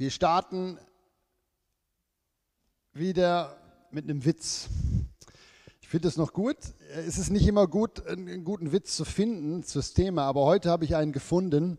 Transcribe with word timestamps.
Wir 0.00 0.10
starten 0.10 0.78
wieder 2.94 3.58
mit 3.90 4.04
einem 4.04 4.24
Witz. 4.24 4.70
Ich 5.82 5.88
finde 5.88 6.08
es 6.08 6.16
noch 6.16 6.32
gut. 6.32 6.56
Es 7.06 7.18
ist 7.18 7.28
nicht 7.28 7.46
immer 7.46 7.66
gut, 7.66 8.06
einen 8.06 8.42
guten 8.42 8.72
Witz 8.72 8.96
zu 8.96 9.04
finden 9.04 9.62
fürs 9.62 9.92
Thema, 9.92 10.22
aber 10.22 10.46
heute 10.46 10.70
habe 10.70 10.86
ich 10.86 10.96
einen 10.96 11.12
gefunden. 11.12 11.78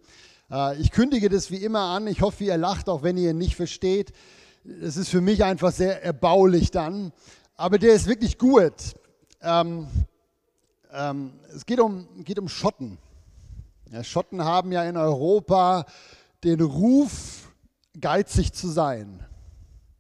Äh, 0.52 0.80
ich 0.80 0.92
kündige 0.92 1.30
das 1.30 1.50
wie 1.50 1.64
immer 1.66 1.80
an. 1.80 2.06
Ich 2.06 2.22
hoffe, 2.22 2.44
ihr 2.44 2.58
lacht, 2.58 2.90
auch 2.90 3.02
wenn 3.02 3.18
ihr 3.18 3.32
ihn 3.32 3.40
nicht 3.40 3.56
versteht. 3.56 4.14
Es 4.64 4.98
ist 4.98 5.10
für 5.10 5.22
mich 5.22 5.44
einfach 5.44 5.72
sehr 5.72 6.04
erbaulich 6.04 6.70
dann. 6.70 7.14
Aber 7.56 7.80
der 7.80 7.96
ist 7.96 8.06
wirklich 8.06 8.38
gut. 8.38 8.94
Ähm, 9.42 9.88
ähm, 10.94 11.40
es 11.56 11.66
geht 11.66 11.80
um, 11.80 12.24
geht 12.24 12.38
um 12.38 12.50
Schotten. 12.50 13.00
Ja, 13.92 14.04
Schotten 14.04 14.44
haben 14.44 14.72
ja 14.72 14.84
in 14.84 14.96
Europa 14.96 15.88
den 16.44 16.62
Ruf, 16.62 17.51
geizig 18.00 18.54
zu 18.54 18.68
sein. 18.68 19.26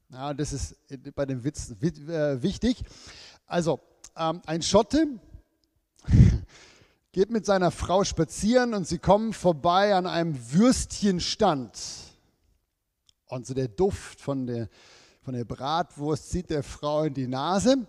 Ja, 0.10 0.34
das 0.34 0.54
ist 0.54 0.76
bei 1.16 1.26
dem 1.26 1.44
Witz 1.44 1.72
äh, 1.82 2.42
wichtig. 2.42 2.84
Also, 3.46 3.80
ähm, 4.18 4.42
ein 4.46 4.62
Schotte 4.62 5.08
geht 7.12 7.32
mit 7.32 7.46
seiner 7.46 7.72
Frau 7.72 8.04
spazieren 8.04 8.74
und 8.74 8.88
sie 8.88 9.00
kommen 9.00 9.34
vorbei 9.34 9.96
an 9.96 10.06
einem 10.06 10.38
Würstchenstand. 10.54 11.80
Und 13.28 13.46
so 13.48 13.54
der 13.54 13.70
Duft 13.70 14.20
von 14.20 14.46
der, 14.46 14.70
von 15.22 15.34
der 15.34 15.46
Bratwurst 15.46 16.30
zieht 16.30 16.50
der 16.50 16.64
Frau 16.64 17.04
in 17.04 17.14
die 17.14 17.28
Nase. 17.28 17.88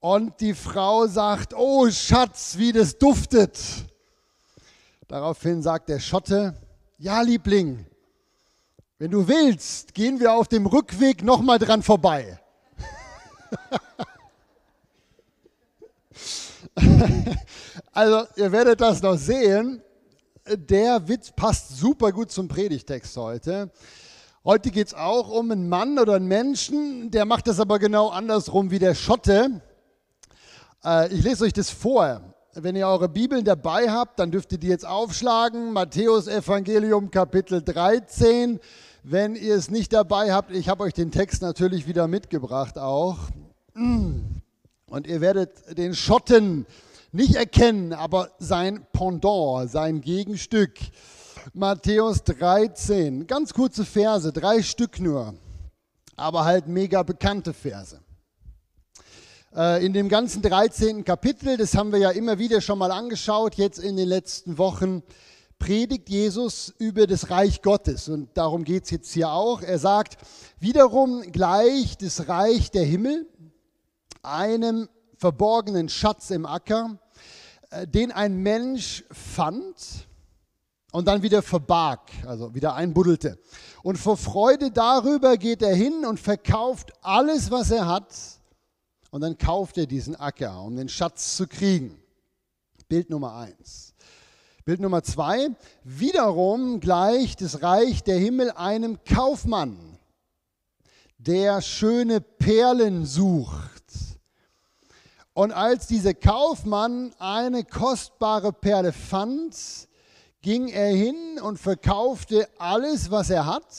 Und 0.00 0.40
die 0.40 0.54
Frau 0.54 1.06
sagt, 1.06 1.54
oh 1.54 1.90
Schatz, 1.90 2.58
wie 2.58 2.72
das 2.72 2.98
duftet. 2.98 3.58
Daraufhin 5.08 5.62
sagt 5.62 5.88
der 5.88 5.98
Schotte, 5.98 6.54
ja 6.98 7.22
Liebling, 7.22 7.86
wenn 8.98 9.10
du 9.12 9.26
willst, 9.28 9.94
gehen 9.94 10.18
wir 10.18 10.32
auf 10.32 10.48
dem 10.48 10.66
Rückweg 10.66 11.22
nochmal 11.22 11.60
dran 11.60 11.84
vorbei. 11.84 12.40
also 17.92 18.26
ihr 18.36 18.50
werdet 18.50 18.80
das 18.80 19.00
noch 19.00 19.16
sehen. 19.16 19.80
Der 20.50 21.06
Witz 21.06 21.30
passt 21.30 21.76
super 21.78 22.10
gut 22.10 22.32
zum 22.32 22.48
Predigtext 22.48 23.16
heute. 23.16 23.70
Heute 24.44 24.70
geht 24.70 24.88
es 24.88 24.94
auch 24.94 25.28
um 25.28 25.50
einen 25.52 25.68
Mann 25.68 25.98
oder 25.98 26.14
einen 26.14 26.26
Menschen, 26.26 27.10
der 27.12 27.24
macht 27.24 27.46
das 27.46 27.60
aber 27.60 27.78
genau 27.78 28.08
andersrum 28.08 28.70
wie 28.70 28.78
der 28.80 28.94
Schotte. 28.94 29.60
Äh, 30.84 31.14
ich 31.14 31.22
lese 31.22 31.44
euch 31.44 31.52
das 31.52 31.70
vor. 31.70 32.34
Wenn 32.54 32.74
ihr 32.74 32.88
eure 32.88 33.08
Bibeln 33.08 33.44
dabei 33.44 33.90
habt, 33.90 34.18
dann 34.18 34.32
dürft 34.32 34.50
ihr 34.52 34.58
die 34.58 34.68
jetzt 34.68 34.86
aufschlagen. 34.86 35.72
Matthäus 35.72 36.26
Evangelium 36.26 37.12
Kapitel 37.12 37.62
13. 37.62 38.58
Wenn 39.10 39.36
ihr 39.36 39.54
es 39.54 39.70
nicht 39.70 39.94
dabei 39.94 40.34
habt, 40.34 40.50
ich 40.50 40.68
habe 40.68 40.82
euch 40.82 40.92
den 40.92 41.10
Text 41.10 41.40
natürlich 41.40 41.86
wieder 41.86 42.06
mitgebracht 42.06 42.76
auch. 42.76 43.16
Und 43.74 45.06
ihr 45.06 45.22
werdet 45.22 45.78
den 45.78 45.94
Schotten 45.94 46.66
nicht 47.10 47.34
erkennen, 47.34 47.94
aber 47.94 48.32
sein 48.38 48.86
Pendant, 48.92 49.70
sein 49.70 50.02
Gegenstück. 50.02 50.78
Matthäus 51.54 52.22
13, 52.24 53.26
ganz 53.26 53.54
kurze 53.54 53.86
Verse, 53.86 54.30
drei 54.30 54.60
Stück 54.62 55.00
nur, 55.00 55.32
aber 56.16 56.44
halt 56.44 56.68
mega 56.68 57.02
bekannte 57.02 57.54
Verse. 57.54 57.98
Äh, 59.56 59.86
in 59.86 59.94
dem 59.94 60.10
ganzen 60.10 60.42
13. 60.42 61.04
Kapitel, 61.06 61.56
das 61.56 61.74
haben 61.74 61.92
wir 61.92 61.98
ja 61.98 62.10
immer 62.10 62.38
wieder 62.38 62.60
schon 62.60 62.78
mal 62.78 62.92
angeschaut, 62.92 63.54
jetzt 63.54 63.78
in 63.78 63.96
den 63.96 64.06
letzten 64.06 64.58
Wochen, 64.58 65.02
predigt 65.58 66.08
Jesus 66.08 66.74
über 66.78 67.06
das 67.06 67.30
Reich 67.30 67.62
Gottes. 67.62 68.08
Und 68.08 68.36
darum 68.36 68.64
geht 68.64 68.84
es 68.84 68.90
jetzt 68.90 69.12
hier 69.12 69.30
auch. 69.30 69.62
Er 69.62 69.78
sagt, 69.78 70.18
wiederum 70.58 71.22
gleich 71.32 71.96
das 71.98 72.28
Reich 72.28 72.70
der 72.70 72.84
Himmel 72.84 73.26
einem 74.22 74.88
verborgenen 75.16 75.88
Schatz 75.88 76.30
im 76.30 76.46
Acker, 76.46 76.98
äh, 77.70 77.86
den 77.86 78.12
ein 78.12 78.36
Mensch 78.36 79.04
fand 79.10 80.08
und 80.92 81.06
dann 81.06 81.22
wieder 81.22 81.42
verbarg, 81.42 82.00
also 82.26 82.54
wieder 82.54 82.74
einbuddelte. 82.74 83.38
Und 83.82 83.98
vor 83.98 84.16
Freude 84.16 84.70
darüber 84.70 85.36
geht 85.36 85.62
er 85.62 85.74
hin 85.74 86.04
und 86.06 86.18
verkauft 86.18 86.92
alles, 87.02 87.50
was 87.50 87.70
er 87.70 87.86
hat 87.86 88.14
und 89.10 89.20
dann 89.20 89.38
kauft 89.38 89.78
er 89.78 89.86
diesen 89.86 90.16
Acker, 90.16 90.62
um 90.62 90.76
den 90.76 90.88
Schatz 90.88 91.36
zu 91.36 91.46
kriegen. 91.46 92.00
Bild 92.88 93.10
Nummer 93.10 93.34
eins. 93.34 93.94
Bild 94.68 94.80
Nummer 94.80 95.02
zwei. 95.02 95.48
Wiederum 95.82 96.80
gleicht 96.80 97.40
das 97.40 97.62
Reich 97.62 98.02
der 98.02 98.18
Himmel 98.18 98.50
einem 98.50 99.02
Kaufmann, 99.02 99.96
der 101.16 101.62
schöne 101.62 102.20
Perlen 102.20 103.06
sucht. 103.06 103.82
Und 105.32 105.52
als 105.52 105.86
dieser 105.86 106.12
Kaufmann 106.12 107.14
eine 107.18 107.64
kostbare 107.64 108.52
Perle 108.52 108.92
fand, 108.92 109.56
ging 110.42 110.68
er 110.68 110.90
hin 110.90 111.40
und 111.40 111.58
verkaufte 111.58 112.46
alles, 112.58 113.10
was 113.10 113.30
er 113.30 113.46
hat. 113.46 113.74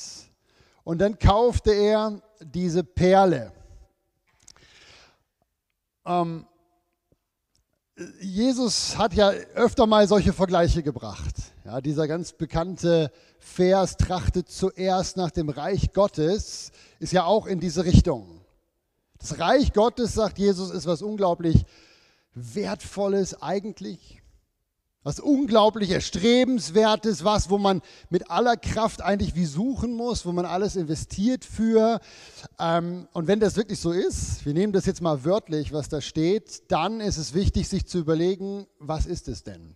Und 0.83 1.01
dann 1.01 1.19
kaufte 1.19 1.71
er 1.71 2.19
diese 2.41 2.83
Perle. 2.83 3.51
Ähm, 6.03 6.47
Jesus 8.22 8.98
hat 8.98 9.14
ja 9.14 9.30
öfter 9.56 9.86
mal 9.86 10.08
solche 10.08 10.32
Vergleiche 10.32 10.84
gebracht. 10.84 11.36
Ja, 11.66 11.82
dieser 11.82 12.08
ganz 12.08 12.32
bekannte 12.34 13.12
Vers, 13.40 13.98
trachtet 13.98 14.50
zuerst 14.50 15.18
nach 15.18 15.32
dem 15.32 15.50
Reich 15.50 15.92
Gottes, 15.94 16.72
ist 17.00 17.14
ja 17.14 17.26
auch 17.26 17.46
in 17.46 17.60
diese 17.60 17.84
Richtung. 17.84 18.42
Das 19.18 19.40
Reich 19.40 19.74
Gottes, 19.74 20.14
sagt 20.14 20.40
Jesus, 20.40 20.72
ist 20.72 20.86
was 20.86 21.02
unglaublich 21.02 21.66
Wertvolles 22.34 23.42
eigentlich 23.42 24.19
was 25.04 25.20
unglaublich 25.20 25.92
Erstrebenswertes, 25.92 27.24
was, 27.24 27.50
wo 27.50 27.58
man 27.58 27.82
mit 28.10 28.30
aller 28.30 28.58
Kraft 28.58 29.02
eigentlich 29.02 29.34
wie 29.36 29.46
suchen 29.46 29.94
muss, 29.94 30.26
wo 30.26 30.34
man 30.34 30.46
alles 30.46 30.76
investiert 30.76 31.46
für. 31.46 32.02
Ähm, 32.60 33.08
und 33.14 33.28
wenn 33.28 33.40
das 33.40 33.56
wirklich 33.56 33.80
so 33.80 33.92
ist, 33.92 34.46
wir 34.46 34.54
nehmen 34.54 34.74
das 34.74 34.86
jetzt 34.86 35.02
mal 35.02 35.24
wörtlich, 35.24 35.72
was 35.72 35.88
da 35.88 36.02
steht, 36.02 36.70
dann 36.72 37.00
ist 37.00 37.18
es 37.18 37.34
wichtig, 37.34 37.70
sich 37.70 37.88
zu 37.88 38.00
überlegen, 38.00 38.68
was 38.78 39.06
ist 39.06 39.30
es 39.30 39.44
denn? 39.44 39.76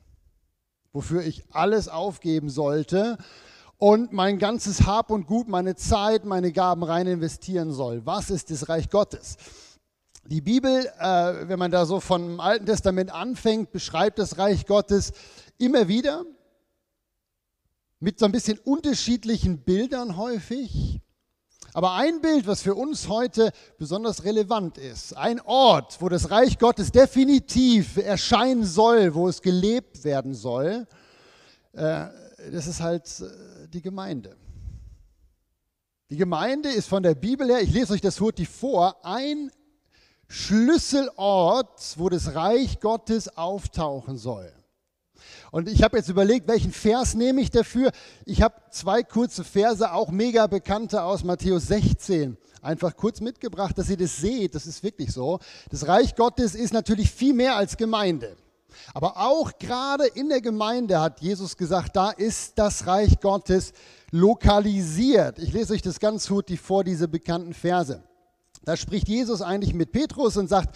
Wofür 0.91 1.23
ich 1.23 1.43
alles 1.51 1.87
aufgeben 1.87 2.49
sollte 2.49 3.17
und 3.77 4.11
mein 4.11 4.39
ganzes 4.39 4.85
Hab 4.85 5.09
und 5.09 5.25
Gut, 5.25 5.47
meine 5.47 5.75
Zeit, 5.75 6.25
meine 6.25 6.51
Gaben 6.51 6.83
rein 6.83 7.07
investieren 7.07 7.71
soll. 7.71 8.05
Was 8.05 8.29
ist 8.29 8.51
das 8.51 8.67
Reich 8.67 8.89
Gottes? 8.89 9.37
Die 10.25 10.39
Bibel, 10.39 10.89
äh, 10.99 11.49
wenn 11.49 11.59
man 11.59 11.69
da 11.69 11.85
so 11.85 11.99
vom 11.99 12.39
Alten 12.39 12.65
Testament 12.65 13.13
anfängt, 13.13 13.71
beschreibt 13.71 14.19
das 14.19 14.37
Reich 14.37 14.65
Gottes 14.65 15.11
immer 15.57 15.89
wieder 15.89 16.23
mit 17.99 18.19
so 18.19 18.25
ein 18.25 18.31
bisschen 18.31 18.57
unterschiedlichen 18.59 19.59
Bildern 19.59 20.15
häufig. 20.15 21.01
Aber 21.73 21.95
ein 21.95 22.21
Bild, 22.21 22.47
was 22.47 22.61
für 22.61 22.73
uns 22.73 23.09
heute 23.09 23.51
besonders 23.77 24.23
relevant 24.23 24.77
ist, 24.77 25.17
ein 25.17 25.41
Ort, 25.41 26.01
wo 26.01 26.07
das 26.07 26.31
Reich 26.31 26.57
Gottes 26.57 26.91
definitiv 26.91 27.97
erscheinen 27.97 28.63
soll, 28.63 29.13
wo 29.15 29.27
es 29.27 29.41
gelebt 29.41 30.05
werden 30.05 30.33
soll, 30.33 30.87
äh, 31.73 32.05
das 32.49 32.67
ist 32.67 32.79
halt 32.79 33.07
äh, 33.19 33.67
die 33.67 33.81
Gemeinde. 33.81 34.37
Die 36.09 36.17
Gemeinde 36.17 36.69
ist 36.69 36.87
von 36.87 37.03
der 37.03 37.15
Bibel 37.15 37.47
her, 37.49 37.61
ich 37.61 37.73
lese 37.73 37.91
euch 37.91 38.01
das 38.01 38.21
Hurti 38.21 38.45
vor, 38.45 39.03
ein 39.03 39.51
Schlüsselort, 40.27 41.95
wo 41.97 42.09
das 42.09 42.35
Reich 42.35 42.79
Gottes 42.79 43.37
auftauchen 43.37 44.17
soll. 44.17 44.51
Und 45.51 45.69
ich 45.69 45.83
habe 45.83 45.97
jetzt 45.97 46.09
überlegt, 46.09 46.47
welchen 46.47 46.71
Vers 46.71 47.13
nehme 47.13 47.41
ich 47.41 47.51
dafür. 47.51 47.91
Ich 48.25 48.41
habe 48.41 48.55
zwei 48.71 49.03
kurze 49.03 49.43
Verse, 49.43 49.91
auch 49.91 50.09
mega 50.09 50.47
bekannte 50.47 51.03
aus 51.03 51.23
Matthäus 51.23 51.67
16, 51.67 52.37
einfach 52.61 52.95
kurz 52.95 53.21
mitgebracht, 53.21 53.77
dass 53.77 53.89
ihr 53.89 53.97
das 53.97 54.17
seht. 54.17 54.55
Das 54.55 54.65
ist 54.65 54.83
wirklich 54.83 55.11
so. 55.11 55.39
Das 55.69 55.87
Reich 55.87 56.15
Gottes 56.15 56.55
ist 56.55 56.73
natürlich 56.73 57.11
viel 57.11 57.33
mehr 57.33 57.55
als 57.55 57.77
Gemeinde. 57.77 58.35
Aber 58.93 59.17
auch 59.17 59.51
gerade 59.59 60.07
in 60.07 60.29
der 60.29 60.41
Gemeinde 60.41 60.99
hat 60.99 61.21
Jesus 61.21 61.55
gesagt, 61.55 61.95
da 61.95 62.09
ist 62.09 62.57
das 62.57 62.87
Reich 62.87 63.19
Gottes 63.19 63.73
lokalisiert. 64.09 65.37
Ich 65.37 65.53
lese 65.53 65.73
euch 65.73 65.81
das 65.81 65.99
ganz 65.99 66.27
gut 66.27 66.51
vor, 66.59 66.83
diese 66.83 67.07
bekannten 67.07 67.53
Verse. 67.53 68.01
Da 68.65 68.77
spricht 68.77 69.07
Jesus 69.07 69.41
eigentlich 69.41 69.73
mit 69.73 69.91
Petrus 69.91 70.37
und 70.37 70.47
sagt, 70.47 70.75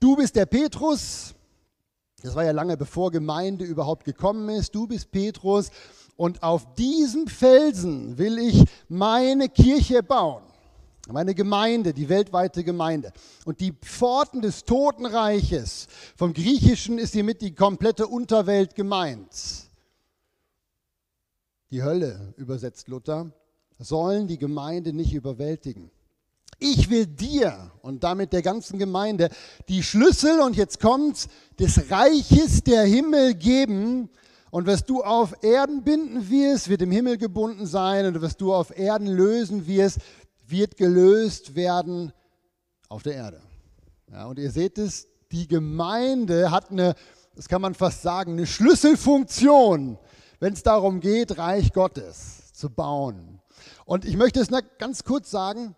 du 0.00 0.16
bist 0.16 0.36
der 0.36 0.46
Petrus. 0.46 1.34
Das 2.22 2.34
war 2.34 2.44
ja 2.44 2.50
lange 2.50 2.76
bevor 2.76 3.10
Gemeinde 3.10 3.64
überhaupt 3.64 4.04
gekommen 4.04 4.48
ist. 4.48 4.74
Du 4.74 4.86
bist 4.86 5.10
Petrus 5.10 5.70
und 6.16 6.42
auf 6.42 6.74
diesem 6.74 7.28
Felsen 7.28 8.18
will 8.18 8.38
ich 8.38 8.64
meine 8.88 9.48
Kirche 9.48 10.02
bauen. 10.02 10.42
Meine 11.08 11.34
Gemeinde, 11.34 11.92
die 11.92 12.08
weltweite 12.08 12.62
Gemeinde. 12.62 13.12
Und 13.44 13.60
die 13.60 13.72
Pforten 13.72 14.42
des 14.42 14.64
Totenreiches, 14.64 15.88
vom 16.16 16.32
Griechischen 16.34 16.98
ist 16.98 17.14
hiermit 17.14 17.40
die 17.40 17.54
komplette 17.54 18.06
Unterwelt 18.06 18.74
gemeint. 18.74 19.30
Die 21.70 21.82
Hölle 21.82 22.34
übersetzt 22.36 22.88
Luther 22.88 23.32
sollen 23.78 24.28
die 24.28 24.38
Gemeinde 24.38 24.92
nicht 24.92 25.14
überwältigen. 25.14 25.90
Ich 26.60 26.90
will 26.90 27.06
dir 27.06 27.72
und 27.80 28.04
damit 28.04 28.34
der 28.34 28.42
ganzen 28.42 28.78
Gemeinde 28.78 29.30
die 29.68 29.82
Schlüssel 29.82 30.40
und 30.40 30.56
jetzt 30.56 30.78
kommt's 30.78 31.28
des 31.58 31.90
Reiches 31.90 32.62
der 32.62 32.84
Himmel 32.84 33.34
geben. 33.34 34.10
Und 34.50 34.66
was 34.66 34.84
du 34.84 35.02
auf 35.02 35.42
Erden 35.42 35.84
binden 35.84 36.28
wirst, 36.28 36.68
wird 36.68 36.82
im 36.82 36.90
Himmel 36.90 37.16
gebunden 37.16 37.66
sein. 37.66 38.04
Und 38.04 38.20
was 38.20 38.36
du 38.36 38.52
auf 38.52 38.76
Erden 38.76 39.06
lösen 39.06 39.66
wirst, 39.66 40.00
wird 40.46 40.76
gelöst 40.76 41.54
werden 41.54 42.12
auf 42.90 43.02
der 43.02 43.14
Erde. 43.14 43.40
Ja, 44.12 44.26
und 44.26 44.38
ihr 44.38 44.50
seht 44.50 44.76
es, 44.76 45.08
die 45.32 45.48
Gemeinde 45.48 46.50
hat 46.50 46.70
eine, 46.70 46.94
das 47.36 47.48
kann 47.48 47.62
man 47.62 47.74
fast 47.74 48.02
sagen, 48.02 48.32
eine 48.32 48.46
Schlüsselfunktion, 48.46 49.96
wenn 50.40 50.52
es 50.52 50.62
darum 50.62 51.00
geht, 51.00 51.38
Reich 51.38 51.72
Gottes 51.72 52.52
zu 52.52 52.68
bauen. 52.68 53.40
Und 53.86 54.04
ich 54.04 54.16
möchte 54.16 54.40
es 54.40 54.48
ganz 54.78 55.04
kurz 55.04 55.30
sagen, 55.30 55.74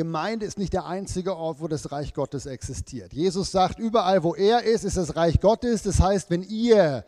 Gemeinde 0.00 0.46
ist 0.46 0.56
nicht 0.56 0.72
der 0.72 0.86
einzige 0.86 1.36
Ort, 1.36 1.60
wo 1.60 1.68
das 1.68 1.92
Reich 1.92 2.14
Gottes 2.14 2.46
existiert. 2.46 3.12
Jesus 3.12 3.52
sagt, 3.52 3.78
überall, 3.78 4.22
wo 4.22 4.34
er 4.34 4.62
ist, 4.62 4.82
ist 4.82 4.96
das 4.96 5.14
Reich 5.14 5.40
Gottes. 5.40 5.82
Das 5.82 6.00
heißt, 6.00 6.30
wenn 6.30 6.42
ihr 6.42 7.04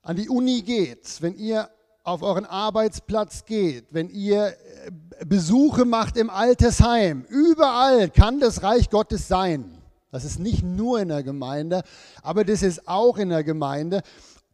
an 0.00 0.14
die 0.14 0.28
Uni 0.28 0.62
geht, 0.62 1.20
wenn 1.22 1.34
ihr 1.34 1.68
auf 2.04 2.22
euren 2.22 2.44
Arbeitsplatz 2.44 3.44
geht, 3.46 3.86
wenn 3.90 4.10
ihr 4.10 4.46
äh, 4.46 5.24
Besuche 5.26 5.84
macht 5.84 6.16
im 6.16 6.30
Altersheim, 6.30 7.24
überall 7.28 8.08
kann 8.10 8.38
das 8.38 8.62
Reich 8.62 8.90
Gottes 8.90 9.26
sein. 9.26 9.76
Das 10.12 10.24
ist 10.24 10.38
nicht 10.38 10.62
nur 10.62 11.00
in 11.00 11.08
der 11.08 11.24
Gemeinde, 11.24 11.82
aber 12.22 12.44
das 12.44 12.62
ist 12.62 12.86
auch 12.86 13.18
in 13.18 13.30
der 13.30 13.42
Gemeinde. 13.42 14.02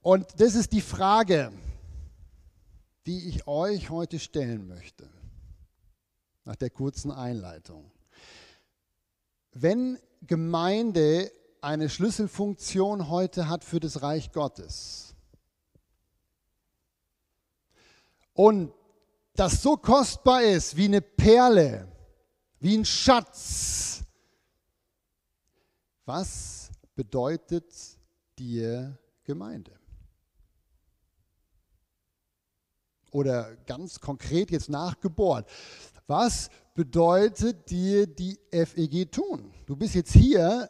Und 0.00 0.26
das 0.38 0.54
ist 0.54 0.72
die 0.72 0.80
Frage, 0.80 1.52
die 3.04 3.28
ich 3.28 3.46
euch 3.46 3.90
heute 3.90 4.18
stellen 4.18 4.66
möchte, 4.66 5.10
nach 6.50 6.56
der 6.56 6.70
kurzen 6.70 7.12
Einleitung. 7.12 7.92
Wenn 9.52 10.00
Gemeinde 10.26 11.30
eine 11.60 11.88
Schlüsselfunktion 11.88 13.08
heute 13.08 13.48
hat 13.48 13.62
für 13.62 13.78
das 13.78 14.02
Reich 14.02 14.32
Gottes, 14.32 15.14
und 18.32 18.72
das 19.34 19.62
so 19.62 19.76
kostbar 19.76 20.42
ist 20.42 20.76
wie 20.76 20.86
eine 20.86 21.00
Perle, 21.00 21.86
wie 22.58 22.78
ein 22.78 22.84
Schatz, 22.84 24.02
was 26.04 26.72
bedeutet 26.96 27.72
dir 28.36 28.98
Gemeinde? 29.22 29.78
Oder 33.12 33.54
ganz 33.66 34.00
konkret 34.00 34.50
jetzt 34.50 34.68
nachgebohrt, 34.68 35.48
was 36.10 36.50
bedeutet 36.74 37.70
dir 37.70 38.06
die 38.06 38.38
FEG 38.50 39.10
tun? 39.10 39.54
Du 39.64 39.76
bist 39.76 39.94
jetzt 39.94 40.12
hier, 40.12 40.68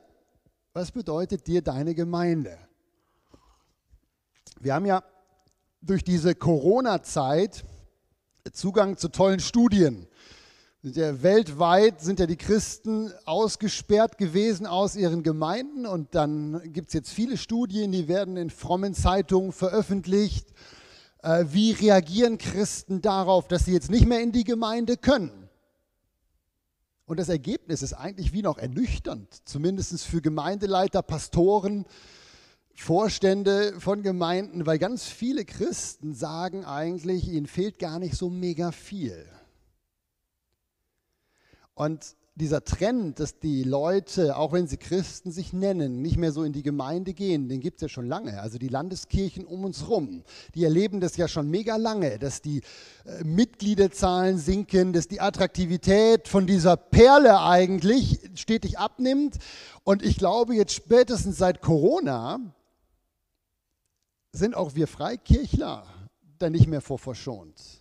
was 0.74 0.92
bedeutet 0.92 1.46
dir 1.46 1.62
deine 1.62 1.94
Gemeinde? 1.94 2.58
Wir 4.60 4.74
haben 4.74 4.84
ja 4.84 5.02
durch 5.80 6.04
diese 6.04 6.34
Corona-Zeit 6.34 7.64
Zugang 8.52 8.98
zu 8.98 9.08
tollen 9.08 9.40
Studien. 9.40 10.06
Weltweit 10.82 12.00
sind 12.00 12.20
ja 12.20 12.26
die 12.26 12.36
Christen 12.36 13.12
ausgesperrt 13.24 14.18
gewesen 14.18 14.66
aus 14.66 14.94
ihren 14.94 15.22
Gemeinden 15.22 15.86
und 15.86 16.14
dann 16.14 16.72
gibt 16.72 16.88
es 16.88 16.94
jetzt 16.94 17.10
viele 17.10 17.36
Studien, 17.36 17.92
die 17.92 18.08
werden 18.08 18.36
in 18.36 18.50
frommen 18.50 18.94
Zeitungen 18.94 19.52
veröffentlicht. 19.52 20.48
Äh, 21.22 21.46
wie 21.48 21.72
reagieren 21.72 22.38
Christen 22.38 23.02
darauf, 23.02 23.48
dass 23.48 23.66
sie 23.66 23.72
jetzt 23.72 23.90
nicht 23.90 24.06
mehr 24.06 24.20
in 24.20 24.32
die 24.32 24.44
Gemeinde 24.44 24.96
können? 24.96 25.48
Und 27.04 27.18
das 27.18 27.28
Ergebnis 27.28 27.82
ist 27.82 27.92
eigentlich 27.92 28.32
wie 28.32 28.42
noch 28.42 28.56
ernüchternd, 28.56 29.42
zumindest 29.44 30.04
für 30.04 30.22
Gemeindeleiter, 30.22 31.02
Pastoren, 31.02 31.84
Vorstände 32.74 33.78
von 33.80 34.02
Gemeinden, 34.02 34.64
weil 34.64 34.78
ganz 34.78 35.04
viele 35.04 35.44
Christen 35.44 36.14
sagen 36.14 36.64
eigentlich, 36.64 37.28
ihnen 37.28 37.46
fehlt 37.46 37.78
gar 37.78 37.98
nicht 37.98 38.16
so 38.16 38.30
mega 38.30 38.72
viel. 38.72 39.26
Und 41.74 42.16
dieser 42.40 42.64
Trend, 42.64 43.20
dass 43.20 43.38
die 43.38 43.62
Leute, 43.62 44.36
auch 44.36 44.52
wenn 44.52 44.66
sie 44.66 44.76
Christen 44.76 45.30
sich 45.30 45.52
nennen, 45.52 46.02
nicht 46.02 46.16
mehr 46.16 46.32
so 46.32 46.42
in 46.42 46.52
die 46.52 46.62
Gemeinde 46.62 47.14
gehen, 47.14 47.48
den 47.48 47.60
gibt 47.60 47.76
es 47.76 47.82
ja 47.82 47.88
schon 47.88 48.06
lange. 48.06 48.40
Also 48.40 48.58
die 48.58 48.68
Landeskirchen 48.68 49.44
um 49.44 49.64
uns 49.64 49.88
rum, 49.88 50.24
die 50.54 50.64
erleben 50.64 51.00
das 51.00 51.16
ja 51.16 51.28
schon 51.28 51.48
mega 51.48 51.76
lange, 51.76 52.18
dass 52.18 52.42
die 52.42 52.62
äh, 53.04 53.22
Mitgliederzahlen 53.22 54.38
sinken, 54.38 54.92
dass 54.92 55.06
die 55.06 55.20
Attraktivität 55.20 56.26
von 56.26 56.46
dieser 56.46 56.76
Perle 56.76 57.40
eigentlich 57.42 58.18
stetig 58.34 58.78
abnimmt. 58.78 59.38
Und 59.84 60.02
ich 60.02 60.16
glaube, 60.16 60.54
jetzt 60.54 60.72
spätestens 60.72 61.38
seit 61.38 61.60
Corona 61.60 62.40
sind 64.32 64.56
auch 64.56 64.74
wir 64.74 64.88
Freikirchler 64.88 65.86
da 66.38 66.50
nicht 66.50 66.66
mehr 66.66 66.80
vor 66.80 66.98
verschont. 66.98 67.79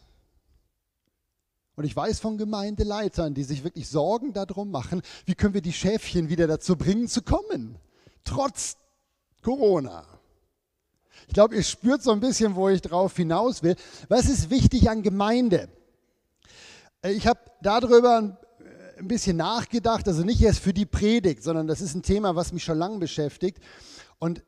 Und 1.80 1.86
ich 1.86 1.96
weiß 1.96 2.20
von 2.20 2.38
Gemeindeleitern, 2.38 3.34
die 3.34 3.46
sich 3.46 3.64
wirklich 3.64 3.88
Sorgen 3.88 4.34
darum 4.34 4.70
machen, 4.70 5.02
wie 5.24 5.34
können 5.34 5.54
wir 5.54 5.62
die 5.62 5.72
Schäfchen 5.72 6.28
wieder 6.28 6.46
dazu 6.46 6.76
bringen, 6.76 7.08
zu 7.08 7.22
kommen, 7.22 7.78
trotz 8.26 8.76
Corona. 9.42 10.06
Ich 11.30 11.34
glaube, 11.34 11.56
ihr 11.56 11.64
spürt 11.64 12.04
so 12.04 12.12
ein 12.12 12.20
bisschen, 12.20 12.56
wo 12.56 12.68
ich 12.68 12.82
drauf 12.82 13.16
hinaus 13.16 13.64
will. 13.64 13.78
Was 14.10 14.26
ist 14.28 14.50
wichtig 14.50 14.90
an 14.90 15.04
Gemeinde? 15.04 15.70
Ich 17.02 17.26
habe 17.26 17.40
darüber 17.62 18.38
ein 18.98 19.08
bisschen 19.08 19.38
nachgedacht, 19.38 20.06
also 20.06 20.24
nicht 20.24 20.42
erst 20.42 20.60
für 20.60 20.74
die 20.74 20.86
Predigt, 20.86 21.44
sondern 21.44 21.68
das 21.68 21.80
ist 21.80 21.96
ein 21.96 22.04
Thema, 22.04 22.36
was 22.36 22.52
mich 22.52 22.66
schon 22.66 22.78
lange 22.78 22.98
beschäftigt. 22.98 23.64
Und 24.18 24.44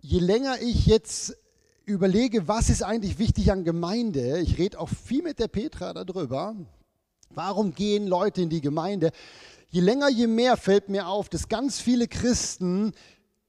je 0.00 0.20
länger 0.20 0.62
ich 0.62 0.86
jetzt 0.86 1.36
überlege, 1.84 2.48
was 2.48 2.70
ist 2.70 2.82
eigentlich 2.82 3.18
wichtig 3.18 3.50
an 3.50 3.64
Gemeinde, 3.64 4.40
ich 4.40 4.58
rede 4.58 4.78
auch 4.78 4.88
viel 4.88 5.22
mit 5.22 5.38
der 5.38 5.48
Petra 5.48 5.92
darüber, 5.92 6.54
warum 7.30 7.74
gehen 7.74 8.06
Leute 8.06 8.42
in 8.42 8.50
die 8.50 8.60
Gemeinde, 8.60 9.10
je 9.70 9.80
länger, 9.80 10.08
je 10.08 10.26
mehr 10.26 10.56
fällt 10.56 10.88
mir 10.88 11.08
auf, 11.08 11.28
dass 11.28 11.48
ganz 11.48 11.80
viele 11.80 12.08
Christen 12.08 12.92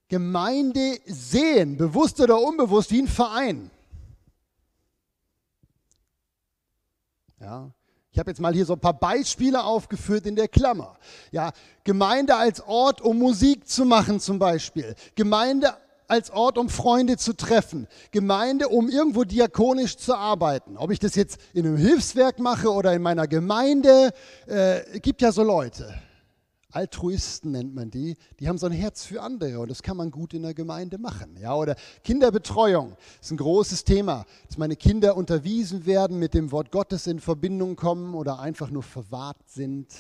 Gemeinde 0.08 1.00
sehen, 1.06 1.78
bewusst 1.78 2.20
oder 2.20 2.42
unbewusst, 2.42 2.92
wie 2.92 3.02
ein 3.02 3.08
Verein. 3.08 3.72
Ja, 7.40 7.72
ich 8.12 8.20
habe 8.20 8.30
jetzt 8.30 8.40
mal 8.40 8.54
hier 8.54 8.66
so 8.66 8.74
ein 8.74 8.80
paar 8.80 8.98
Beispiele 8.98 9.64
aufgeführt 9.64 10.28
in 10.28 10.36
der 10.36 10.48
Klammer. 10.48 10.98
Ja, 11.32 11.52
Gemeinde 11.84 12.36
als 12.36 12.62
Ort, 12.62 13.02
um 13.02 13.18
Musik 13.18 13.68
zu 13.68 13.86
machen 13.86 14.20
zum 14.20 14.38
Beispiel. 14.38 14.96
Gemeinde 15.16 15.76
als 16.08 16.32
Ort, 16.32 16.58
um 16.58 16.70
Freunde 16.70 17.18
zu 17.18 17.34
treffen. 17.34 17.88
Gemeinde, 18.12 18.70
um 18.70 18.90
irgendwo 18.90 19.24
diakonisch 19.24 19.98
zu 19.98 20.16
arbeiten. 20.16 20.78
Ob 20.78 20.92
ich 20.92 21.00
das 21.00 21.16
jetzt 21.16 21.40
in 21.54 21.66
einem 21.66 21.78
Hilfswerk 21.78 22.40
mache 22.40 22.72
oder 22.72 22.94
in 22.94 23.02
meiner 23.02 23.28
Gemeinde, 23.28 24.12
äh, 24.48 25.00
gibt 25.00 25.22
ja 25.22 25.32
so 25.32 25.44
Leute. 25.44 25.94
Altruisten 26.74 27.52
nennt 27.52 27.76
man 27.76 27.92
die, 27.92 28.18
die 28.40 28.48
haben 28.48 28.58
so 28.58 28.66
ein 28.66 28.72
Herz 28.72 29.06
für 29.06 29.22
andere 29.22 29.60
und 29.60 29.70
das 29.70 29.84
kann 29.84 29.96
man 29.96 30.10
gut 30.10 30.34
in 30.34 30.42
der 30.42 30.56
Gemeinde 30.56 30.98
machen. 30.98 31.38
Ja, 31.40 31.56
oder 31.56 31.76
Kinderbetreuung 32.04 32.96
ist 33.22 33.32
ein 33.32 33.38
großes 33.38 33.84
Thema, 33.84 34.26
dass 34.48 34.58
meine 34.58 34.76
Kinder 34.76 35.16
unterwiesen 35.16 35.86
werden, 35.86 36.18
mit 36.18 36.34
dem 36.34 36.52
Wort 36.52 36.72
Gottes 36.72 37.06
in 37.06 37.20
Verbindung 37.20 37.76
kommen 37.76 38.16
oder 38.16 38.40
einfach 38.40 38.72
nur 38.72 38.84
verwahrt 38.84 39.38
sind. 39.48 39.94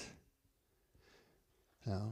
Ja. 1.85 2.11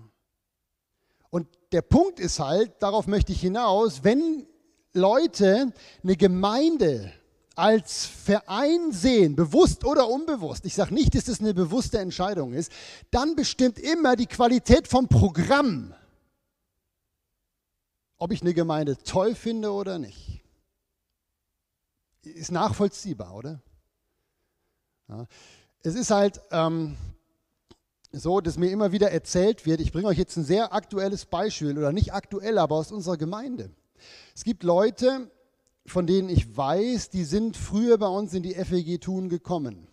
Der 1.72 1.82
Punkt 1.82 2.20
ist 2.20 2.40
halt, 2.40 2.82
darauf 2.82 3.08
möchte 3.08 3.32
ich 3.32 3.42
hinaus, 3.42 4.04
wenn 4.04 4.46
Leute 4.94 5.74
eine 6.04 6.18
Gemeinde 6.18 7.14
als 7.56 8.06
Verein 8.06 8.92
sehen, 8.92 9.36
bewusst 9.36 9.86
oder 9.86 10.08
unbewusst, 10.08 10.66
ich 10.66 10.74
sage 10.74 10.94
nicht, 10.94 11.16
dass 11.16 11.26
das 11.26 11.40
eine 11.40 11.54
bewusste 11.54 12.00
Entscheidung 12.00 12.54
ist, 12.54 12.72
dann 13.12 13.36
bestimmt 13.36 13.78
immer 13.80 14.16
die 14.16 14.26
Qualität 14.26 14.88
vom 14.88 15.08
Programm, 15.08 15.94
ob 18.18 18.32
ich 18.32 18.42
eine 18.42 18.54
Gemeinde 18.54 18.98
toll 18.98 19.36
finde 19.36 19.72
oder 19.72 20.00
nicht. 20.00 20.42
Ist 22.24 22.52
nachvollziehbar, 22.52 23.36
oder? 23.36 23.62
Ja. 25.08 25.26
Es 25.84 25.96
ist 25.96 26.12
halt, 26.12 26.40
ähm, 26.52 26.96
so, 28.12 28.42
dass 28.42 28.58
mir 28.58 28.72
immer 28.72 28.92
wieder 28.92 29.12
erzählt 29.12 29.66
wird, 29.66 29.82
ich 29.82 29.92
bringe 29.92 30.08
euch 30.08 30.18
jetzt 30.18 30.38
ein 30.38 30.44
sehr 30.44 30.74
aktuelles 30.74 31.26
Beispiel 31.26 31.78
oder 31.78 31.92
nicht 31.92 32.14
aktuell, 32.14 32.58
aber 32.58 32.76
aus 32.76 32.92
unserer 32.92 33.18
Gemeinde. 33.18 33.72
Es 34.36 34.44
gibt 34.44 34.64
Leute, 34.64 35.32
von 35.86 36.08
denen 36.08 36.30
ich 36.30 36.56
weiß, 36.56 37.10
die 37.10 37.24
sind 37.24 37.58
früher 37.58 37.98
bei 37.98 38.08
uns 38.08 38.34
in 38.34 38.44
die 38.44 38.56
FEG 38.56 39.00
Thun 39.00 39.30
gekommen. 39.30 39.88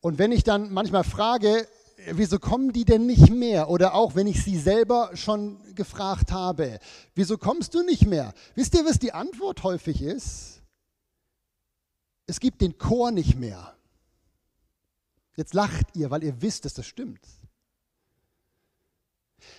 Und 0.00 0.18
wenn 0.18 0.32
ich 0.32 0.44
dann 0.44 0.72
manchmal 0.72 1.04
frage, 1.04 1.66
wieso 2.12 2.38
kommen 2.38 2.72
die 2.72 2.84
denn 2.84 3.06
nicht 3.06 3.30
mehr? 3.30 3.68
Oder 3.68 3.94
auch 3.94 4.14
wenn 4.14 4.26
ich 4.26 4.42
sie 4.42 4.58
selber 4.58 5.10
schon 5.14 5.58
gefragt 5.74 6.30
habe, 6.32 6.78
wieso 7.14 7.36
kommst 7.36 7.74
du 7.74 7.82
nicht 7.82 8.06
mehr? 8.06 8.32
Wisst 8.54 8.74
ihr, 8.74 8.84
was 8.84 8.98
die 8.98 9.12
Antwort 9.12 9.62
häufig 9.64 10.02
ist? 10.02 10.58
es 12.28 12.38
gibt 12.40 12.60
den 12.60 12.78
Chor 12.78 13.10
nicht 13.10 13.36
mehr. 13.36 13.74
Jetzt 15.38 15.54
lacht 15.54 15.94
ihr, 15.94 16.10
weil 16.10 16.24
ihr 16.24 16.42
wisst, 16.42 16.64
dass 16.64 16.74
das 16.74 16.84
stimmt. 16.84 17.24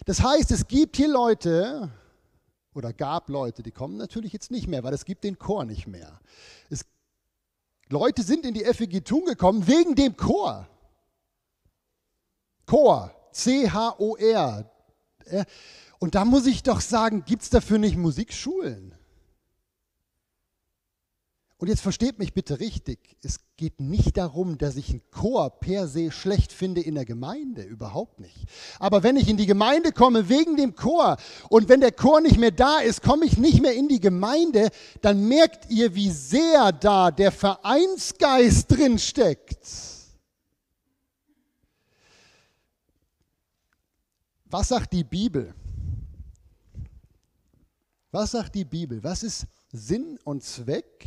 Das 0.05 0.21
heißt, 0.21 0.51
es 0.51 0.67
gibt 0.67 0.97
hier 0.97 1.07
Leute 1.07 1.89
oder 2.73 2.91
gab 2.91 3.29
Leute, 3.29 3.63
die 3.63 3.71
kommen 3.71 3.95
natürlich 3.95 4.33
jetzt 4.33 4.51
nicht 4.51 4.67
mehr, 4.67 4.83
weil 4.83 4.93
es 4.93 5.05
gibt 5.05 5.23
den 5.23 5.39
Chor 5.39 5.63
nicht 5.63 5.87
mehr. 5.87 6.19
Es, 6.69 6.83
Leute 7.87 8.23
sind 8.23 8.45
in 8.45 8.53
die 8.53 8.65
FEG 8.65 9.05
Thun 9.05 9.23
gekommen 9.23 9.67
wegen 9.67 9.95
dem 9.95 10.17
Chor. 10.17 10.67
Chor, 12.65 13.15
C-H-O-R. 13.31 14.69
Und 15.99 16.13
da 16.13 16.25
muss 16.25 16.45
ich 16.45 16.61
doch 16.61 16.81
sagen, 16.81 17.23
gibt 17.23 17.43
es 17.43 17.49
dafür 17.49 17.77
nicht 17.77 17.95
Musikschulen? 17.95 18.98
Und 21.59 21.67
jetzt 21.67 21.81
versteht 21.81 22.19
mich 22.19 22.33
bitte 22.33 22.61
richtig, 22.61 23.17
es 23.21 23.41
geht 23.57 23.81
nicht 23.81 24.15
darum, 24.15 24.57
dass 24.57 24.77
ich 24.77 24.91
einen 24.91 25.01
Chor 25.11 25.59
per 25.59 25.89
se 25.89 26.09
schlecht 26.09 26.53
finde 26.53 26.79
in 26.79 26.95
der 26.95 27.03
Gemeinde, 27.03 27.63
überhaupt 27.63 28.21
nicht. 28.21 28.45
Aber 28.79 29.03
wenn 29.03 29.17
ich 29.17 29.27
in 29.27 29.35
die 29.35 29.45
Gemeinde 29.45 29.91
komme 29.91 30.29
wegen 30.29 30.55
dem 30.55 30.73
Chor 30.73 31.17
und 31.49 31.67
wenn 31.67 31.81
der 31.81 31.91
Chor 31.91 32.21
nicht 32.21 32.37
mehr 32.37 32.51
da 32.51 32.79
ist, 32.79 33.01
komme 33.01 33.25
ich 33.25 33.37
nicht 33.37 33.61
mehr 33.61 33.73
in 33.73 33.89
die 33.89 33.99
Gemeinde, 33.99 34.69
dann 35.01 35.27
merkt 35.27 35.69
ihr, 35.69 35.93
wie 35.95 36.09
sehr 36.11 36.71
da 36.71 37.11
der 37.11 37.33
Vereinsgeist 37.33 38.71
drin 38.71 38.97
steckt. 38.97 39.59
Was 44.45 44.69
sagt 44.69 44.93
die 44.93 45.03
Bibel? 45.03 45.53
Was 48.11 48.31
sagt 48.31 48.55
die 48.55 48.63
Bibel? 48.63 49.03
Was 49.03 49.23
ist 49.23 49.45
Sinn 49.73 50.17
und 50.23 50.41
Zweck 50.41 51.05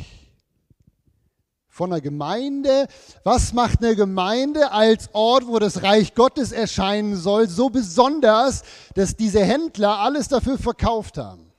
von 1.73 1.91
einer 1.91 2.01
Gemeinde. 2.01 2.87
Was 3.23 3.51
macht 3.51 3.83
eine 3.83 3.95
Gemeinde 3.95 4.71
als 4.71 5.09
Ort, 5.13 5.47
wo 5.47 5.57
das 5.57 5.81
Reich 5.81 6.13
Gottes 6.13 6.51
erscheinen 6.51 7.15
soll, 7.15 7.49
so 7.49 7.71
besonders, 7.71 8.61
dass 8.93 9.15
diese 9.15 9.43
Händler 9.43 9.97
alles 9.97 10.27
dafür 10.27 10.59
verkauft 10.59 11.17
haben? 11.17 11.51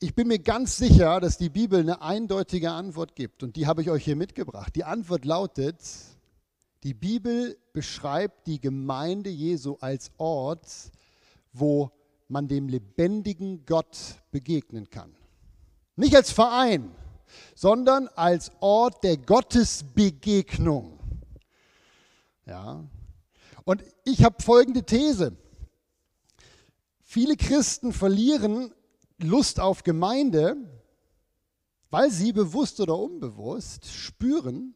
Ich 0.00 0.14
bin 0.14 0.28
mir 0.28 0.38
ganz 0.38 0.78
sicher, 0.78 1.20
dass 1.20 1.36
die 1.36 1.50
Bibel 1.50 1.80
eine 1.80 2.00
eindeutige 2.00 2.70
Antwort 2.70 3.14
gibt 3.14 3.42
und 3.42 3.56
die 3.56 3.66
habe 3.66 3.82
ich 3.82 3.90
euch 3.90 4.04
hier 4.04 4.16
mitgebracht. 4.16 4.74
Die 4.74 4.84
Antwort 4.84 5.26
lautet, 5.26 5.76
die 6.82 6.94
Bibel 6.94 7.58
beschreibt 7.74 8.46
die 8.46 8.58
Gemeinde 8.58 9.28
Jesu 9.28 9.76
als 9.80 10.10
Ort, 10.16 10.66
wo 11.52 11.90
man 12.28 12.48
dem 12.48 12.68
lebendigen 12.68 13.66
Gott 13.66 13.98
begegnen 14.30 14.88
kann. 14.88 15.14
Nicht 15.96 16.16
als 16.16 16.32
Verein, 16.32 16.90
sondern 17.54 18.08
als 18.08 18.52
Ort 18.60 19.04
der 19.04 19.16
Gottesbegegnung. 19.16 20.98
Ja. 22.46 22.84
Und 23.64 23.82
ich 24.04 24.24
habe 24.24 24.42
folgende 24.42 24.84
These. 24.84 25.36
Viele 27.02 27.36
Christen 27.36 27.92
verlieren 27.92 28.72
Lust 29.18 29.60
auf 29.60 29.84
Gemeinde, 29.84 30.56
weil 31.90 32.10
sie 32.10 32.32
bewusst 32.32 32.80
oder 32.80 32.98
unbewusst 32.98 33.86
spüren, 33.86 34.74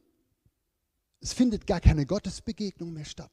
es 1.21 1.33
findet 1.33 1.67
gar 1.67 1.81
keine 1.81 2.05
Gottesbegegnung 2.05 2.93
mehr 2.93 3.05
statt. 3.05 3.31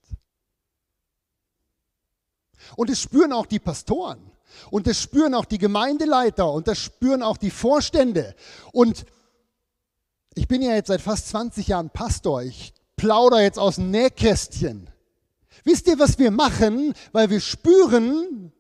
Und 2.75 2.91
es 2.91 3.01
spüren 3.01 3.33
auch 3.33 3.47
die 3.47 3.61
Pastoren. 3.61 4.33
Und 4.71 4.87
das 4.87 5.01
spüren 5.01 5.35
auch 5.35 5.45
die 5.45 5.59
Gemeindeleiter 5.59 6.51
und 6.51 6.67
das 6.69 6.79
spüren 6.79 7.23
auch 7.23 7.37
die 7.37 7.51
Vorstände. 7.51 8.35
Und 8.73 9.05
ich 10.37 10.47
bin 10.47 10.63
ja 10.63 10.75
jetzt 10.75 10.89
seit 10.89 11.01
fast 11.01 11.29
20 11.29 11.69
Jahren 11.69 11.91
Pastor. 11.91 12.43
Ich 12.43 12.75
plaudere 12.97 13.43
jetzt 13.43 13.59
aus 13.59 13.77
dem 13.77 13.91
Nähkästchen. 13.91 14.89
Wisst 15.65 15.89
ihr, 15.89 15.99
was 15.99 16.19
wir 16.19 16.31
machen? 16.31 16.93
Weil 17.13 17.31
wir 17.31 17.41
spüren, 17.41 18.53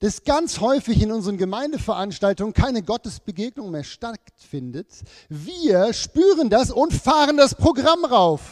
dass 0.00 0.24
ganz 0.24 0.60
häufig 0.60 1.00
in 1.02 1.10
unseren 1.10 1.38
Gemeindeveranstaltungen 1.38 2.52
keine 2.52 2.82
Gottesbegegnung 2.82 3.70
mehr 3.70 3.82
stattfindet. 3.82 4.88
Wir 5.30 5.94
spüren 5.94 6.50
das 6.50 6.70
und 6.70 6.92
fahren 6.92 7.38
das 7.38 7.54
Programm 7.54 8.04
rauf. 8.04 8.42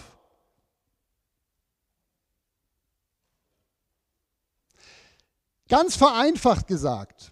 Ganz 5.68 5.96
vereinfacht 5.96 6.66
gesagt, 6.66 7.30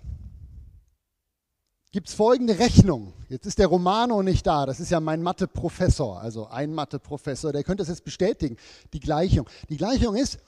gibt 1.92 2.08
es 2.08 2.14
folgende 2.14 2.58
Rechnung. 2.58 3.12
Jetzt 3.28 3.46
ist 3.46 3.58
der 3.58 3.66
Romano 3.66 4.22
nicht 4.22 4.46
da, 4.46 4.66
das 4.66 4.80
ist 4.80 4.90
ja 4.90 5.00
mein 5.00 5.22
Mathe-Professor, 5.22 6.20
also 6.20 6.46
ein 6.46 6.72
Mathe-Professor, 6.72 7.52
der 7.52 7.64
könnte 7.64 7.82
das 7.82 7.88
jetzt 7.88 8.04
bestätigen. 8.04 8.56
Die 8.92 9.00
Gleichung. 9.00 9.48
Die 9.68 9.76
Gleichung 9.76 10.16
ist, 10.16 10.38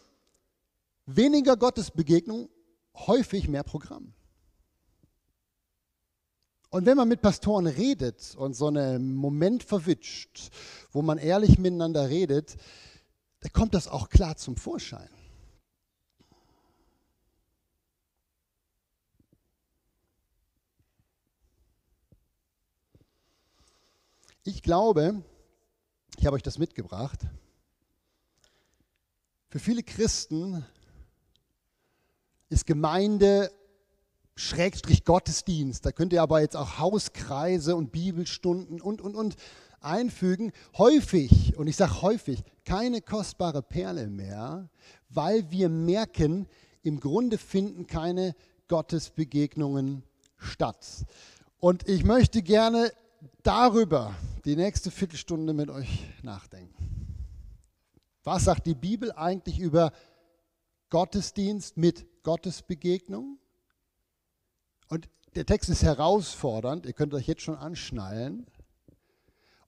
weniger 1.07 1.57
Gottesbegegnung, 1.57 2.49
häufig 2.95 3.49
mehr 3.49 3.65
Programm. 3.65 4.13
Und 6.71 6.87
wenn 6.87 6.97
man 6.97 7.09
mit 7.09 7.21
Pastoren 7.21 7.67
redet 7.67 8.35
und 8.37 8.55
so 8.55 8.69
einen 8.69 9.15
Moment 9.15 9.63
verwitscht, 9.63 10.51
wo 10.91 11.03
man 11.03 11.19
ehrlich 11.19 11.59
miteinander 11.59 12.09
redet, 12.09 12.57
da 13.41 13.49
kommt 13.51 13.75
das 13.75 13.89
auch 13.89 14.09
klar 14.09 14.37
zum 14.37 14.57
Vorschein. 14.57 15.11
Ich 24.45 24.65
glaube, 24.65 25.23
ich 26.19 26.27
habe 26.27 26.35
euch 26.35 26.43
das 26.43 26.59
mitgebracht, 26.59 27.21
für 29.49 29.61
viele 29.61 29.85
Christen 29.85 30.67
ist 32.49 32.67
Gemeinde 32.67 33.53
Schrägstrich 34.35 35.05
Gottesdienst. 35.05 35.87
Da 35.87 35.93
könnt 35.93 36.13
ihr 36.13 36.23
aber 36.23 36.41
jetzt 36.41 36.57
auch 36.57 36.81
Hauskreise 36.81 37.77
und 37.77 37.93
Bibelstunden 37.93 38.81
und, 38.81 39.01
und, 39.01 39.15
und 39.15 39.37
einfügen. 39.81 40.51
Häufig, 40.77 41.57
und 41.57 41.69
ich 41.69 41.77
sage 41.77 42.03
häufig, 42.03 42.43
keine 42.65 43.01
kostbare 43.01 43.63
Perle 43.63 44.09
mehr, 44.09 44.69
weil 45.09 45.53
wir 45.53 45.69
merken, 45.69 46.49
im 46.83 46.99
Grunde 46.99 47.39
finden 47.39 47.87
keine 47.87 48.35
Gottesbegegnungen 48.67 50.03
statt. 50.37 51.05
Und 51.61 51.89
ich 51.89 52.03
möchte 52.03 52.43
gerne 52.43 52.91
darüber 53.43 54.14
die 54.45 54.57
nächste 54.57 54.91
Viertelstunde 54.91 55.52
mit 55.52 55.71
euch 55.71 56.07
nachdenken. 56.23 57.17
Was 58.25 58.45
sagt 58.45 58.67
die 58.67 58.75
Bibel 58.75 59.12
eigentlich 59.12 59.59
über 59.59 59.93
Gottesdienst 60.91 61.76
mit 61.76 62.07
Gottesbegegnung? 62.23 63.38
Und 64.88 65.09
der 65.35 65.47
Text 65.47 65.71
ist 65.71 65.83
herausfordernd, 65.83 66.87
ihr 66.87 66.93
könnt 66.93 67.14
euch 67.14 67.26
jetzt 67.26 67.43
schon 67.43 67.57
anschnallen. 67.57 68.47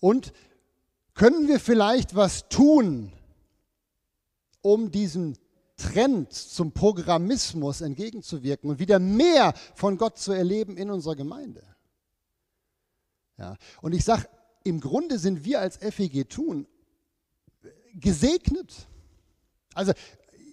Und 0.01 0.33
können 1.15 1.49
wir 1.49 1.61
vielleicht 1.61 2.15
was 2.15 2.49
tun, 2.49 3.13
um 4.61 4.91
diesem 4.91 5.35
Trend 5.77 6.33
zum 6.33 6.73
Programmismus 6.73 7.81
entgegenzuwirken 7.81 8.71
und 8.71 8.79
wieder 8.79 8.99
mehr 8.99 9.55
von 9.75 9.97
Gott 9.97 10.19
zu 10.19 10.33
erleben 10.33 10.77
in 10.77 10.91
unserer 10.91 11.17
Gemeinde? 11.17 11.74
Ja. 13.39 13.57
Und 13.83 13.95
ich 13.95 14.05
sage, 14.05 14.29
im 14.63 14.81
Grunde 14.81 15.19
sind 15.19 15.45
wir 15.45 15.61
als 15.61 15.77
FEG 15.77 16.29
Thun 16.29 16.67
gesegnet. 17.95 18.89
Also 19.75 19.93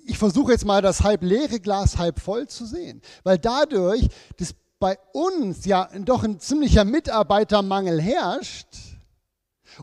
ich 0.06 0.18
versuche 0.18 0.52
jetzt 0.52 0.66
mal 0.66 0.82
das 0.82 1.02
halb 1.02 1.24
leere 1.24 1.60
Glas 1.60 1.98
halb 1.98 2.20
voll 2.20 2.48
zu 2.48 2.66
sehen, 2.66 3.02
weil 3.24 3.38
dadurch, 3.38 4.08
dass 4.38 4.56
bei 4.80 4.98
uns 5.14 5.66
ja 5.66 5.90
doch 6.00 6.24
ein 6.24 6.40
ziemlicher 6.40 6.84
Mitarbeitermangel 6.84 8.02
herrscht 8.02 8.68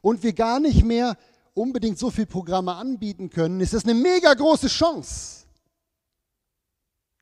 und 0.02 0.22
wir 0.22 0.32
gar 0.32 0.58
nicht 0.58 0.84
mehr 0.84 1.16
unbedingt 1.54 1.98
so 1.98 2.10
viele 2.10 2.26
Programme 2.26 2.74
anbieten 2.74 3.30
können, 3.30 3.60
ist 3.60 3.74
das 3.74 3.84
eine 3.84 3.94
mega 3.94 4.34
große 4.34 4.68
Chance, 4.68 5.46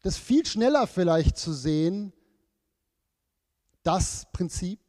das 0.03 0.17
viel 0.17 0.45
schneller 0.47 0.87
vielleicht 0.87 1.37
zu 1.37 1.53
sehen, 1.53 2.13
das 3.83 4.27
Prinzip 4.33 4.81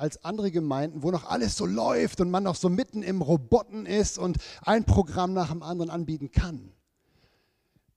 als 0.00 0.24
andere 0.24 0.50
Gemeinden, 0.50 1.02
wo 1.02 1.10
noch 1.10 1.24
alles 1.24 1.56
so 1.56 1.66
läuft 1.66 2.22
und 2.22 2.30
man 2.30 2.42
noch 2.42 2.56
so 2.56 2.70
mitten 2.70 3.02
im 3.02 3.20
Roboten 3.20 3.84
ist 3.84 4.18
und 4.18 4.38
ein 4.62 4.84
Programm 4.84 5.34
nach 5.34 5.50
dem 5.50 5.62
anderen 5.62 5.90
anbieten 5.90 6.32
kann. 6.32 6.72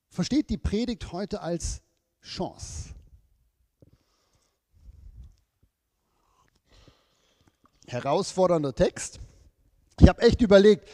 Versteht 0.09 0.49
die 0.49 0.57
Predigt 0.57 1.13
heute 1.13 1.41
als 1.41 1.81
Chance. 2.21 2.89
Herausfordernder 7.87 8.75
Text. 8.75 9.19
Ich 9.99 10.09
habe 10.09 10.21
echt 10.23 10.41
überlegt, 10.41 10.89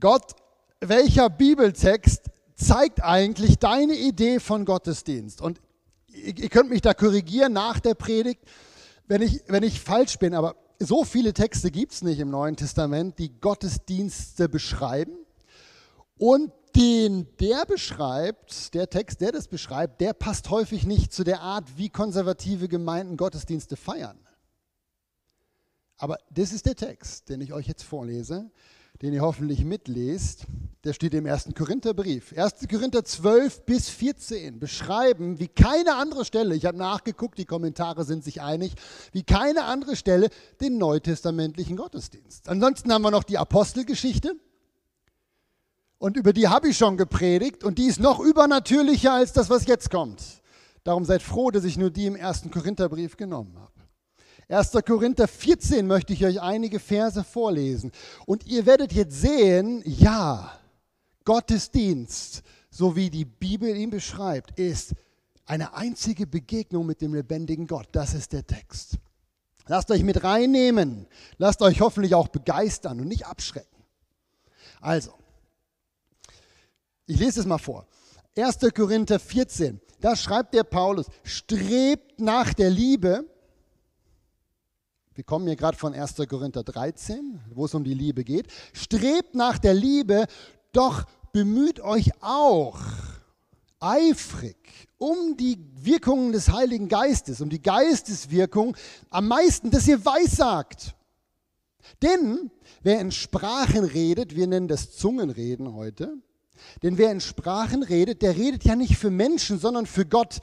Gott, 0.00 0.34
welcher 0.80 1.30
Bibeltext 1.30 2.30
zeigt 2.56 3.02
eigentlich 3.02 3.58
deine 3.58 3.94
Idee 3.94 4.40
von 4.40 4.64
Gottesdienst? 4.64 5.40
Und 5.40 5.60
ihr 6.08 6.48
könnt 6.48 6.70
mich 6.70 6.80
da 6.80 6.94
korrigieren 6.94 7.52
nach 7.52 7.78
der 7.78 7.94
Predigt 7.94 8.42
wenn 9.08 9.22
ich, 9.22 9.42
wenn 9.48 9.62
ich 9.62 9.80
falsch 9.80 10.18
bin, 10.18 10.34
aber 10.34 10.56
so 10.78 11.02
viele 11.02 11.32
Texte 11.32 11.70
gibt 11.70 11.92
es 11.92 12.02
nicht 12.02 12.20
im 12.20 12.30
Neuen 12.30 12.56
Testament, 12.56 13.18
die 13.18 13.40
Gottesdienste 13.40 14.48
beschreiben. 14.48 15.16
Und 16.18 16.52
den 16.76 17.26
der 17.40 17.64
beschreibt, 17.64 18.74
der 18.74 18.88
Text, 18.90 19.20
der 19.20 19.32
das 19.32 19.48
beschreibt, 19.48 20.00
der 20.00 20.12
passt 20.12 20.50
häufig 20.50 20.86
nicht 20.86 21.12
zu 21.12 21.24
der 21.24 21.40
Art, 21.40 21.78
wie 21.78 21.88
konservative 21.88 22.68
Gemeinden 22.68 23.16
Gottesdienste 23.16 23.76
feiern. 23.76 24.18
Aber 25.96 26.18
das 26.30 26.52
ist 26.52 26.66
der 26.66 26.76
Text, 26.76 27.28
den 27.28 27.40
ich 27.40 27.52
euch 27.52 27.66
jetzt 27.66 27.82
vorlese, 27.82 28.50
den 29.02 29.12
ihr 29.12 29.22
hoffentlich 29.22 29.64
mitlest. 29.64 30.46
Der 30.84 30.92
steht 30.92 31.14
im 31.14 31.26
1. 31.26 31.50
Korintherbrief. 31.56 32.32
1. 32.36 32.68
Korinther 32.70 33.04
12 33.04 33.64
bis 33.66 33.88
14 33.88 34.58
beschreiben, 34.58 35.38
wie 35.38 35.48
keine 35.48 35.96
andere 35.96 36.24
Stelle, 36.24 36.54
ich 36.54 36.64
habe 36.64 36.78
nachgeguckt, 36.78 37.38
die 37.38 37.44
Kommentare 37.44 38.04
sind 38.04 38.24
sich 38.24 38.40
einig, 38.40 38.74
wie 39.12 39.22
keine 39.22 39.64
andere 39.64 39.96
Stelle 39.96 40.28
den 40.60 40.78
neutestamentlichen 40.78 41.76
Gottesdienst. 41.76 42.48
Ansonsten 42.48 42.92
haben 42.92 43.02
wir 43.02 43.10
noch 43.10 43.24
die 43.24 43.38
Apostelgeschichte 43.38 44.34
und 45.98 46.16
über 46.16 46.32
die 46.32 46.48
habe 46.48 46.68
ich 46.68 46.78
schon 46.78 46.96
gepredigt 46.96 47.64
und 47.64 47.78
die 47.78 47.86
ist 47.86 48.00
noch 48.00 48.20
übernatürlicher 48.20 49.12
als 49.12 49.32
das, 49.32 49.50
was 49.50 49.66
jetzt 49.66 49.90
kommt. 49.90 50.22
Darum 50.84 51.04
seid 51.04 51.22
froh, 51.22 51.50
dass 51.50 51.64
ich 51.64 51.76
nur 51.76 51.90
die 51.90 52.06
im 52.06 52.16
ersten 52.16 52.50
Korintherbrief 52.50 53.16
genommen 53.16 53.58
habe. 53.58 53.77
1. 54.48 54.72
Korinther 54.86 55.28
14 55.28 55.86
möchte 55.86 56.14
ich 56.14 56.24
euch 56.24 56.40
einige 56.40 56.80
Verse 56.80 57.22
vorlesen. 57.22 57.92
Und 58.24 58.46
ihr 58.46 58.64
werdet 58.64 58.92
jetzt 58.92 59.20
sehen, 59.20 59.82
ja, 59.84 60.58
Gottesdienst, 61.24 62.42
so 62.70 62.96
wie 62.96 63.10
die 63.10 63.26
Bibel 63.26 63.76
ihn 63.76 63.90
beschreibt, 63.90 64.58
ist 64.58 64.94
eine 65.44 65.74
einzige 65.74 66.26
Begegnung 66.26 66.86
mit 66.86 67.02
dem 67.02 67.14
lebendigen 67.14 67.66
Gott. 67.66 67.88
Das 67.92 68.14
ist 68.14 68.32
der 68.32 68.46
Text. 68.46 68.96
Lasst 69.66 69.90
euch 69.90 70.02
mit 70.02 70.24
reinnehmen. 70.24 71.06
Lasst 71.36 71.60
euch 71.60 71.82
hoffentlich 71.82 72.14
auch 72.14 72.28
begeistern 72.28 73.00
und 73.00 73.08
nicht 73.08 73.26
abschrecken. 73.26 73.84
Also, 74.80 75.12
ich 77.06 77.18
lese 77.18 77.40
es 77.40 77.46
mal 77.46 77.58
vor. 77.58 77.86
1. 78.34 78.58
Korinther 78.74 79.18
14, 79.18 79.80
da 80.00 80.16
schreibt 80.16 80.54
der 80.54 80.64
Paulus, 80.64 81.06
strebt 81.22 82.18
nach 82.18 82.54
der 82.54 82.70
Liebe. 82.70 83.26
Wir 85.18 85.24
kommen 85.24 85.48
hier 85.48 85.56
gerade 85.56 85.76
von 85.76 85.94
1. 85.94 86.14
Korinther 86.28 86.62
13, 86.62 87.40
wo 87.52 87.64
es 87.64 87.74
um 87.74 87.82
die 87.82 87.92
Liebe 87.92 88.22
geht. 88.22 88.46
Strebt 88.72 89.34
nach 89.34 89.58
der 89.58 89.74
Liebe, 89.74 90.26
doch 90.70 91.06
bemüht 91.32 91.80
euch 91.80 92.12
auch 92.20 92.78
eifrig 93.80 94.56
um 94.96 95.36
die 95.36 95.58
Wirkungen 95.74 96.30
des 96.30 96.52
Heiligen 96.52 96.86
Geistes, 96.86 97.40
um 97.40 97.48
die 97.48 97.60
Geisteswirkung 97.60 98.76
am 99.10 99.26
meisten, 99.26 99.72
dass 99.72 99.88
ihr 99.88 100.04
weissagt. 100.04 100.94
Denn 102.00 102.52
wer 102.84 103.00
in 103.00 103.10
Sprachen 103.10 103.82
redet, 103.82 104.36
wir 104.36 104.46
nennen 104.46 104.68
das 104.68 104.92
Zungenreden 104.92 105.74
heute, 105.74 106.12
denn 106.84 106.96
wer 106.96 107.10
in 107.10 107.20
Sprachen 107.20 107.82
redet, 107.82 108.22
der 108.22 108.36
redet 108.36 108.62
ja 108.62 108.76
nicht 108.76 108.96
für 108.96 109.10
Menschen, 109.10 109.58
sondern 109.58 109.86
für 109.86 110.06
Gott. 110.06 110.38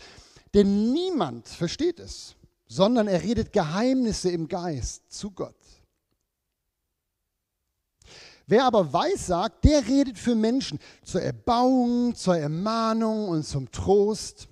Denn 0.53 0.91
niemand 0.91 1.48
versteht 1.48 2.01
es, 2.01 2.36
sondern 2.68 3.08
er 3.08 3.22
redet 3.22 3.54
Geheimnisse 3.54 4.30
im 4.30 4.48
Geist 4.48 5.12
zu 5.12 5.32
Gott. 5.32 5.56
Wer 8.48 8.66
aber 8.66 8.94
weissagt, 8.94 9.64
der 9.64 9.88
redet 9.88 10.20
für 10.20 10.36
Menschen 10.36 10.80
zur 11.04 11.22
Erbauung, 11.22 12.16
zur 12.16 12.38
Ermahnung 12.38 13.30
und 13.30 13.44
zum 13.44 13.72
Trost. 13.72 14.48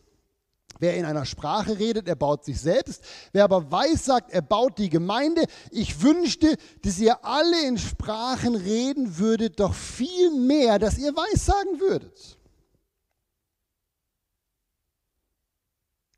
Wer 0.80 0.96
in 0.96 1.06
einer 1.06 1.26
Sprache 1.26 1.78
redet, 1.78 2.08
er 2.08 2.16
baut 2.16 2.44
sich 2.44 2.60
selbst. 2.60 3.04
Wer 3.32 3.44
aber 3.44 3.72
weiß 3.72 4.06
sagt, 4.06 4.32
er 4.32 4.42
baut 4.42 4.80
die 4.80 4.90
Gemeinde. 4.90 5.46
Ich 5.70 6.02
wünschte, 6.02 6.58
dass 6.82 7.00
ihr 7.00 7.24
alle 7.24 7.68
in 7.68 7.78
Sprachen 7.78 8.56
reden 8.56 9.18
würdet, 9.20 9.60
doch 9.60 9.74
viel 9.74 10.32
mehr, 10.32 10.80
dass 10.80 10.98
ihr 10.98 11.16
weiß 11.16 11.46
sagen 11.46 11.80
würdet. 11.80 12.38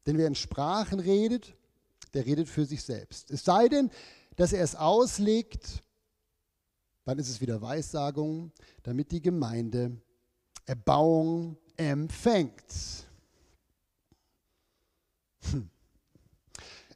Denn 0.06 0.18
wer 0.18 0.28
in 0.28 0.36
Sprachen 0.36 1.00
redet, 1.00 1.55
der 2.16 2.26
redet 2.26 2.50
für 2.50 2.66
sich 2.66 2.82
selbst. 2.82 3.30
Es 3.30 3.44
sei 3.44 3.68
denn, 3.68 3.92
dass 4.38 4.54
er 4.54 4.64
es 4.64 4.76
auslegt, 4.76 5.84
dann 7.04 7.20
ist 7.20 7.30
es 7.30 7.42
wieder 7.42 7.62
Weissagung, 7.62 8.54
damit 8.84 9.12
die 9.12 9.22
Gemeinde 9.22 10.02
Erbauung 10.66 11.58
empfängt. 11.78 13.06
Hm. 15.52 15.70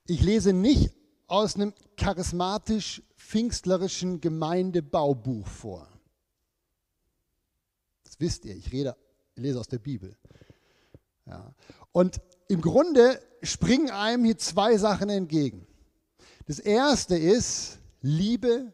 Ich 0.08 0.24
lese 0.24 0.54
nicht 0.54 0.96
aus 1.28 1.56
einem 1.56 1.74
charismatisch-pfingstlerischen 1.98 4.22
Gemeindebaubuch 4.22 5.46
vor. 5.46 5.86
Das 8.04 8.18
wisst 8.20 8.46
ihr, 8.46 8.56
ich, 8.56 8.72
rede, 8.72 8.96
lese 9.36 9.60
aus 9.60 9.68
der 9.68 9.80
Bibel. 9.80 10.16
Ja. 11.28 11.54
Und 11.92 12.22
im 12.50 12.62
Grunde 12.62 13.22
springen 13.44 13.90
einem 13.90 14.26
hier 14.26 14.38
zwei 14.38 14.76
Sachen 14.78 15.10
entgegen. 15.10 15.66
Das 16.48 16.60
erste 16.60 17.16
ist 17.16 17.78
Liebe 18.02 18.74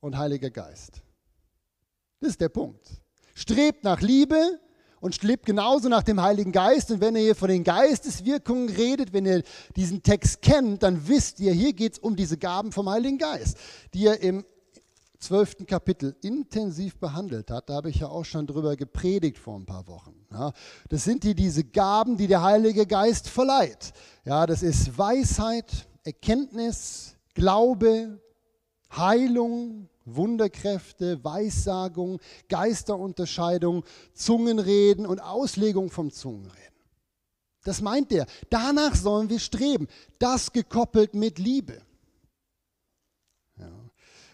und 0.00 0.18
Heiliger 0.18 0.50
Geist. 0.50 1.00
Das 2.20 2.30
ist 2.30 2.40
der 2.40 2.48
Punkt. 2.48 2.86
Strebt 3.34 3.84
nach 3.84 4.00
Liebe 4.00 4.60
und 5.00 5.22
lebt 5.22 5.46
genauso 5.46 5.88
nach 5.88 6.02
dem 6.02 6.20
Heiligen 6.20 6.50
Geist. 6.50 6.90
Und 6.90 7.00
wenn 7.00 7.14
ihr 7.14 7.22
hier 7.22 7.36
von 7.36 7.48
den 7.48 7.64
Geisteswirkungen 7.64 8.68
redet, 8.68 9.12
wenn 9.12 9.26
ihr 9.26 9.42
diesen 9.76 10.02
Text 10.02 10.42
kennt, 10.42 10.82
dann 10.82 11.08
wisst 11.08 11.38
ihr, 11.38 11.52
hier 11.52 11.72
geht 11.72 11.94
es 11.94 11.98
um 12.00 12.16
diese 12.16 12.36
Gaben 12.36 12.72
vom 12.72 12.90
Heiligen 12.90 13.18
Geist, 13.18 13.56
die 13.94 14.06
er 14.06 14.20
im 14.20 14.44
zwölften 15.22 15.66
Kapitel 15.66 16.16
intensiv 16.22 16.98
behandelt 16.98 17.50
hat. 17.50 17.70
Da 17.70 17.74
habe 17.74 17.90
ich 17.90 17.96
ja 17.96 18.08
auch 18.08 18.24
schon 18.24 18.46
drüber 18.46 18.76
gepredigt 18.76 19.38
vor 19.38 19.56
ein 19.56 19.66
paar 19.66 19.86
Wochen. 19.86 20.14
Ja, 20.32 20.52
das 20.88 21.04
sind 21.04 21.24
die, 21.24 21.34
diese 21.34 21.64
Gaben, 21.64 22.16
die 22.16 22.26
der 22.26 22.42
Heilige 22.42 22.86
Geist 22.86 23.28
verleiht. 23.28 23.92
Ja, 24.24 24.46
das 24.46 24.62
ist 24.62 24.98
Weisheit, 24.98 25.88
Erkenntnis, 26.04 27.16
Glaube, 27.34 28.20
Heilung, 28.94 29.88
Wunderkräfte, 30.04 31.22
Weissagung, 31.24 32.18
Geisterunterscheidung, 32.48 33.84
Zungenreden 34.14 35.06
und 35.06 35.20
Auslegung 35.20 35.90
vom 35.90 36.10
Zungenreden. 36.10 36.58
Das 37.64 37.80
meint 37.80 38.10
er. 38.12 38.26
Danach 38.50 38.96
sollen 38.96 39.30
wir 39.30 39.38
streben. 39.38 39.86
Das 40.18 40.52
gekoppelt 40.52 41.14
mit 41.14 41.38
Liebe. 41.38 41.80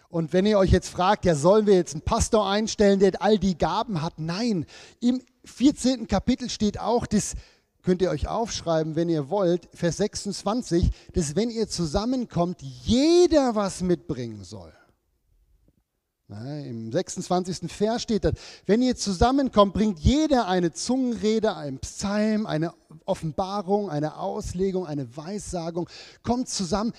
Und 0.09 0.33
wenn 0.33 0.47
ihr 0.47 0.57
euch 0.57 0.71
jetzt 0.71 0.89
fragt, 0.89 1.25
ja, 1.25 1.35
sollen 1.35 1.67
wir 1.67 1.75
jetzt 1.75 1.93
einen 1.93 2.01
Pastor 2.01 2.49
einstellen, 2.49 2.99
der 2.99 3.21
all 3.21 3.37
die 3.37 3.57
Gaben 3.57 4.01
hat? 4.01 4.17
Nein. 4.17 4.65
Im 4.99 5.21
14. 5.45 6.07
Kapitel 6.07 6.49
steht 6.49 6.79
auch, 6.79 7.05
das 7.05 7.35
könnt 7.83 8.01
ihr 8.01 8.09
euch 8.09 8.27
aufschreiben, 8.27 8.95
wenn 8.95 9.07
ihr 9.07 9.29
wollt, 9.29 9.69
Vers 9.73 9.97
26, 9.97 10.89
dass 11.13 11.35
wenn 11.35 11.51
ihr 11.51 11.67
zusammenkommt, 11.67 12.61
jeder 12.61 13.55
was 13.55 13.81
mitbringen 13.81 14.43
soll. 14.43 14.73
Im 16.29 16.91
26. 16.91 17.71
Vers 17.71 18.03
steht 18.03 18.23
das, 18.23 18.33
wenn 18.67 18.83
ihr 18.83 18.95
zusammenkommt, 18.95 19.73
bringt 19.73 19.99
jeder 19.99 20.47
eine 20.47 20.71
Zungenrede, 20.71 21.55
einen 21.55 21.79
Psalm, 21.79 22.45
eine 22.45 22.73
Offenbarung, 23.05 23.89
eine 23.89 24.17
Auslegung, 24.17 24.85
eine 24.85 25.15
Weissagung, 25.17 25.89
kommt 26.21 26.47
zusammen. 26.47 26.93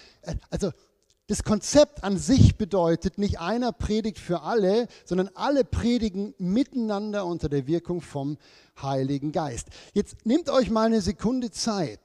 Also 0.50 0.72
das 1.30 1.44
Konzept 1.44 2.02
an 2.02 2.18
sich 2.18 2.56
bedeutet, 2.56 3.16
nicht 3.16 3.38
einer 3.38 3.70
predigt 3.70 4.18
für 4.18 4.42
alle, 4.42 4.88
sondern 5.04 5.30
alle 5.36 5.62
predigen 5.62 6.34
miteinander 6.38 7.24
unter 7.24 7.48
der 7.48 7.68
Wirkung 7.68 8.00
vom 8.00 8.36
Heiligen 8.82 9.30
Geist. 9.30 9.68
Jetzt 9.92 10.26
nehmt 10.26 10.50
euch 10.50 10.70
mal 10.70 10.86
eine 10.86 11.00
Sekunde 11.00 11.52
Zeit 11.52 12.00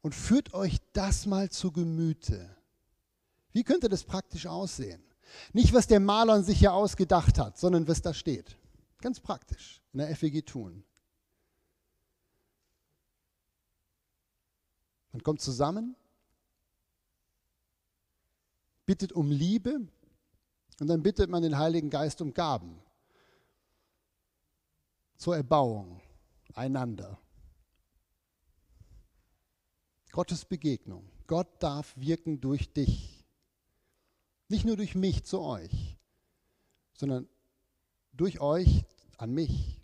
und 0.00 0.14
führt 0.14 0.54
euch 0.54 0.76
das 0.92 1.26
mal 1.26 1.50
zu 1.50 1.72
Gemüte. 1.72 2.56
Wie 3.52 3.64
könnte 3.64 3.88
das 3.88 4.04
praktisch 4.04 4.46
aussehen? 4.46 5.02
Nicht, 5.52 5.74
was 5.74 5.88
der 5.88 5.98
Maler 5.98 6.44
sich 6.44 6.60
ja 6.60 6.70
ausgedacht 6.70 7.36
hat, 7.40 7.58
sondern 7.58 7.88
was 7.88 8.00
da 8.00 8.14
steht. 8.14 8.56
Ganz 9.00 9.18
praktisch 9.18 9.82
in 9.92 9.98
der 9.98 10.14
FEG 10.14 10.46
tun. 10.46 10.84
Man 15.16 15.22
kommt 15.22 15.40
zusammen, 15.40 15.96
bittet 18.84 19.12
um 19.14 19.30
Liebe 19.30 19.88
und 20.78 20.88
dann 20.88 21.02
bittet 21.02 21.30
man 21.30 21.42
den 21.42 21.56
Heiligen 21.56 21.88
Geist 21.88 22.20
um 22.20 22.34
Gaben 22.34 22.82
zur 25.16 25.34
Erbauung 25.34 26.02
einander. 26.52 27.18
Gottes 30.12 30.44
Begegnung. 30.44 31.10
Gott 31.26 31.48
darf 31.62 31.96
wirken 31.96 32.42
durch 32.42 32.70
dich. 32.74 33.26
Nicht 34.48 34.66
nur 34.66 34.76
durch 34.76 34.94
mich 34.94 35.24
zu 35.24 35.40
euch, 35.40 35.96
sondern 36.92 37.26
durch 38.12 38.38
euch 38.40 38.84
an 39.16 39.32
mich 39.32 39.80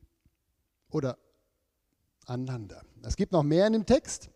oder 0.91 1.17
aneinander. 2.27 2.85
Es 3.01 3.17
gibt 3.17 3.33
noch 3.33 3.43
mehr 3.43 3.67
in 3.67 3.73
dem 3.73 3.87
Text. 3.87 4.29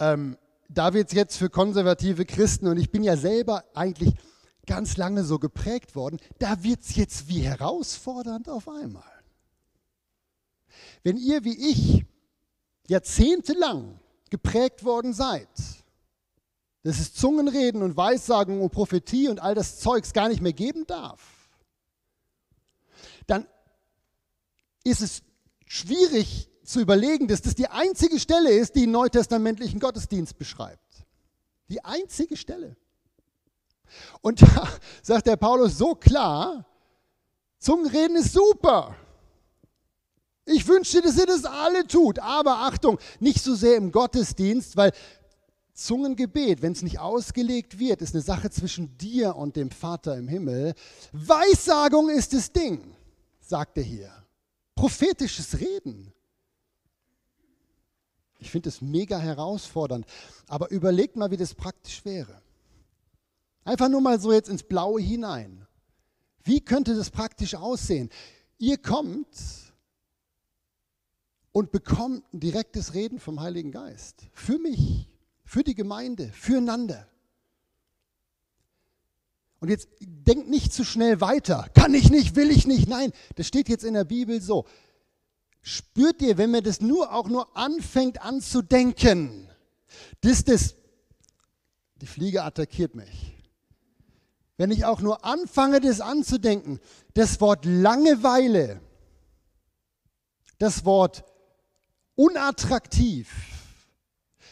Ähm, 0.00 0.36
da 0.68 0.94
wird 0.94 1.08
es 1.08 1.14
jetzt 1.14 1.36
für 1.36 1.50
konservative 1.50 2.24
Christen, 2.24 2.66
und 2.66 2.78
ich 2.78 2.90
bin 2.90 3.02
ja 3.02 3.16
selber 3.16 3.64
eigentlich 3.74 4.14
ganz 4.66 4.96
lange 4.96 5.24
so 5.24 5.38
geprägt 5.38 5.94
worden, 5.94 6.18
da 6.38 6.62
wird 6.62 6.80
es 6.80 6.96
jetzt 6.96 7.28
wie 7.28 7.40
herausfordernd 7.40 8.48
auf 8.48 8.68
einmal. 8.68 9.02
Wenn 11.02 11.16
ihr 11.16 11.44
wie 11.44 11.70
ich 11.70 12.04
jahrzehntelang 12.88 13.98
geprägt 14.30 14.84
worden 14.84 15.12
seid, 15.12 15.48
dass 16.82 16.98
es 16.98 17.14
Zungenreden 17.14 17.82
und 17.82 17.96
Weissagen 17.96 18.60
und 18.60 18.70
Prophetie 18.70 19.28
und 19.28 19.40
all 19.40 19.54
das 19.54 19.80
Zeugs 19.80 20.12
gar 20.12 20.28
nicht 20.28 20.40
mehr 20.40 20.52
geben 20.52 20.86
darf, 20.86 21.50
dann 23.26 23.46
ist 24.84 25.02
es 25.02 25.22
schwierig 25.66 26.49
zu 26.70 26.80
überlegen, 26.80 27.28
dass 27.28 27.42
das 27.42 27.54
die 27.54 27.68
einzige 27.68 28.18
Stelle 28.18 28.50
ist, 28.50 28.74
die 28.74 28.84
einen 28.84 28.92
neutestamentlichen 28.92 29.80
Gottesdienst 29.80 30.38
beschreibt. 30.38 31.04
Die 31.68 31.84
einzige 31.84 32.36
Stelle. 32.36 32.76
Und 34.20 34.42
da 34.56 34.68
sagt 35.02 35.26
der 35.26 35.36
Paulus 35.36 35.78
so 35.78 35.94
klar, 35.94 36.66
Zungenreden 37.58 38.16
ist 38.16 38.32
super. 38.32 38.96
Ich 40.46 40.66
wünschte, 40.66 41.02
dass 41.02 41.18
ihr 41.18 41.26
das 41.26 41.44
alle 41.44 41.86
tut. 41.86 42.18
Aber 42.18 42.60
Achtung, 42.60 42.98
nicht 43.20 43.42
so 43.42 43.54
sehr 43.54 43.76
im 43.76 43.92
Gottesdienst, 43.92 44.76
weil 44.76 44.92
Zungengebet, 45.74 46.62
wenn 46.62 46.72
es 46.72 46.82
nicht 46.82 46.98
ausgelegt 46.98 47.78
wird, 47.78 48.02
ist 48.02 48.14
eine 48.14 48.22
Sache 48.22 48.50
zwischen 48.50 48.96
dir 48.96 49.36
und 49.36 49.56
dem 49.56 49.70
Vater 49.70 50.16
im 50.16 50.28
Himmel. 50.28 50.74
Weissagung 51.12 52.08
ist 52.10 52.32
das 52.32 52.52
Ding, 52.52 52.96
sagt 53.40 53.76
er 53.76 53.84
hier. 53.84 54.12
Prophetisches 54.74 55.60
Reden. 55.60 56.12
Ich 58.40 58.50
finde 58.50 58.70
es 58.70 58.80
mega 58.80 59.18
herausfordernd. 59.18 60.06
Aber 60.48 60.70
überlegt 60.70 61.16
mal, 61.16 61.30
wie 61.30 61.36
das 61.36 61.54
praktisch 61.54 62.04
wäre. 62.04 62.40
Einfach 63.64 63.88
nur 63.88 64.00
mal 64.00 64.18
so 64.18 64.32
jetzt 64.32 64.48
ins 64.48 64.62
Blaue 64.62 65.00
hinein. 65.00 65.66
Wie 66.42 66.60
könnte 66.60 66.96
das 66.96 67.10
praktisch 67.10 67.54
aussehen? 67.54 68.10
Ihr 68.58 68.78
kommt 68.78 69.28
und 71.52 71.70
bekommt 71.70 72.24
ein 72.32 72.40
direktes 72.40 72.94
Reden 72.94 73.20
vom 73.20 73.40
Heiligen 73.40 73.72
Geist. 73.72 74.24
Für 74.32 74.58
mich, 74.58 75.08
für 75.44 75.62
die 75.62 75.74
Gemeinde, 75.74 76.30
füreinander. 76.32 77.06
Und 79.60 79.68
jetzt 79.68 79.88
denkt 80.00 80.48
nicht 80.48 80.72
zu 80.72 80.84
schnell 80.84 81.20
weiter. 81.20 81.68
Kann 81.74 81.92
ich 81.92 82.10
nicht, 82.10 82.34
will 82.34 82.50
ich 82.50 82.66
nicht. 82.66 82.88
Nein, 82.88 83.12
das 83.36 83.46
steht 83.46 83.68
jetzt 83.68 83.84
in 83.84 83.92
der 83.92 84.04
Bibel 84.04 84.40
so. 84.40 84.64
Spürt 85.62 86.22
ihr, 86.22 86.38
wenn 86.38 86.50
man 86.50 86.64
das 86.64 86.80
nur 86.80 87.12
auch 87.12 87.28
nur 87.28 87.56
anfängt 87.56 88.22
anzudenken, 88.22 89.48
dass 90.22 90.44
das, 90.44 90.74
die 91.96 92.06
Fliege 92.06 92.42
attackiert 92.44 92.94
mich. 92.94 93.36
Wenn 94.56 94.70
ich 94.70 94.84
auch 94.84 95.00
nur 95.00 95.24
anfange, 95.24 95.80
das 95.80 96.00
anzudenken, 96.00 96.80
das 97.14 97.40
Wort 97.40 97.64
Langeweile, 97.64 98.80
das 100.58 100.84
Wort 100.84 101.24
unattraktiv, 102.14 103.30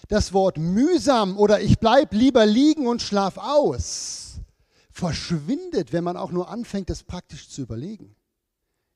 das 0.09 0.33
Wort 0.33 0.57
mühsam 0.57 1.37
oder 1.37 1.61
ich 1.61 1.79
bleibe 1.79 2.16
lieber 2.16 2.47
liegen 2.47 2.87
und 2.87 3.03
schlaf 3.03 3.37
aus, 3.37 4.40
verschwindet, 4.90 5.92
wenn 5.92 6.05
man 6.05 6.16
auch 6.16 6.31
nur 6.31 6.49
anfängt, 6.49 6.90
das 6.90 7.03
praktisch 7.03 7.49
zu 7.51 7.62
überlegen. 7.62 8.16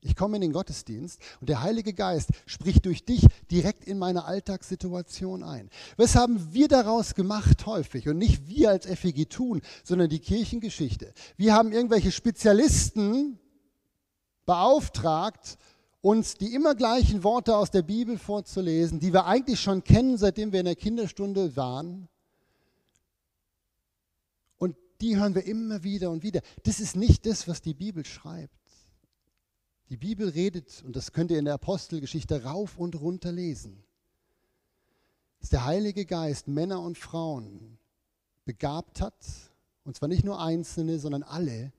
Ich 0.03 0.15
komme 0.15 0.37
in 0.37 0.41
den 0.41 0.53
Gottesdienst 0.53 1.19
und 1.39 1.49
der 1.49 1.61
Heilige 1.61 1.93
Geist 1.93 2.29
spricht 2.45 2.85
durch 2.85 3.05
dich 3.05 3.25
direkt 3.49 3.85
in 3.85 3.97
meine 3.97 4.25
Alltagssituation 4.25 5.43
ein. 5.43 5.69
Was 5.97 6.15
haben 6.15 6.53
wir 6.53 6.67
daraus 6.67 7.15
gemacht 7.15 7.65
häufig? 7.65 8.09
Und 8.09 8.17
nicht 8.17 8.47
wir 8.47 8.69
als 8.69 8.85
FEG 8.85 9.29
tun, 9.29 9.61
sondern 9.83 10.09
die 10.09 10.19
Kirchengeschichte. 10.19 11.13
Wir 11.37 11.53
haben 11.53 11.71
irgendwelche 11.71 12.11
Spezialisten 12.11 13.39
beauftragt, 14.45 15.57
uns 16.01 16.35
die 16.35 16.53
immer 16.53 16.75
gleichen 16.75 17.23
Worte 17.23 17.55
aus 17.55 17.71
der 17.71 17.81
Bibel 17.81 18.17
vorzulesen, 18.17 18.99
die 18.99 19.13
wir 19.13 19.25
eigentlich 19.25 19.61
schon 19.61 19.85
kennen, 19.85 20.17
seitdem 20.17 20.51
wir 20.51 20.59
in 20.59 20.65
der 20.65 20.75
Kinderstunde 20.75 21.55
waren. 21.55 22.09
Und 24.57 24.75
die 24.99 25.15
hören 25.15 25.33
wir 25.33 25.45
immer 25.45 25.83
wieder 25.83 26.11
und 26.11 26.21
wieder. 26.21 26.41
Das 26.63 26.81
ist 26.81 26.97
nicht 26.97 27.25
das, 27.25 27.47
was 27.47 27.61
die 27.61 27.73
Bibel 27.73 28.05
schreibt. 28.05 28.62
Die 29.93 29.97
Bibel 29.97 30.29
redet, 30.29 30.81
und 30.87 30.95
das 30.95 31.11
könnt 31.11 31.29
ihr 31.29 31.37
in 31.37 31.45
der 31.45 31.53
Apostelgeschichte 31.53 32.45
rauf 32.45 32.79
und 32.79 32.99
runter 32.99 33.31
lesen, 33.31 33.83
dass 35.39 35.51
der 35.51 35.65
Heilige 35.65 36.07
Geist 36.07 36.47
Männer 36.47 36.81
und 36.81 36.97
Frauen 36.97 37.77
begabt 38.43 39.01
hat, 39.01 39.13
und 39.83 39.95
zwar 39.95 40.09
nicht 40.09 40.23
nur 40.23 40.41
Einzelne, 40.41 40.97
sondern 40.97 41.21
alle, 41.21 41.71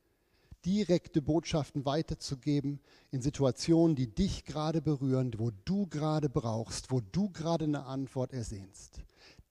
direkte 0.64 1.22
Botschaften 1.22 1.84
weiterzugeben 1.84 2.78
in 3.10 3.20
Situationen, 3.20 3.96
die 3.96 4.06
dich 4.06 4.44
gerade 4.44 4.80
berühren, 4.80 5.32
wo 5.36 5.50
du 5.64 5.88
gerade 5.88 6.28
brauchst, 6.28 6.92
wo 6.92 7.00
du 7.00 7.30
gerade 7.30 7.64
eine 7.64 7.84
Antwort 7.84 8.32
ersehnst. 8.32 9.00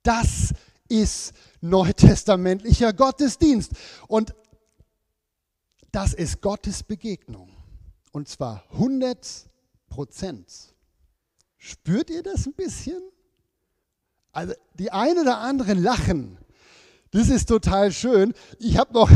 Das 0.04 0.54
ist 0.88 1.34
neutestamentlicher 1.60 2.93
Gottesdienst. 2.93 3.73
Und 4.08 4.34
das 5.91 6.13
ist 6.13 6.39
Gottes 6.39 6.82
Begegnung. 6.84 7.49
Und 8.13 8.30
zwar 8.30 8.63
100 8.73 9.49
Prozent. 9.89 10.47
Spürt 11.58 12.10
ihr 12.10 12.23
das 12.23 12.45
ein 12.45 12.54
bisschen? 12.54 13.02
Also 14.32 14.54
die 14.76 14.91
einen 14.91 15.19
oder 15.19 15.39
anderen 15.39 15.82
lachen. 15.82 16.38
Das 17.12 17.30
ist 17.30 17.47
total 17.47 17.91
schön. 17.91 18.34
Ich 18.60 18.78
habe 18.78 18.93
noch 18.93 19.10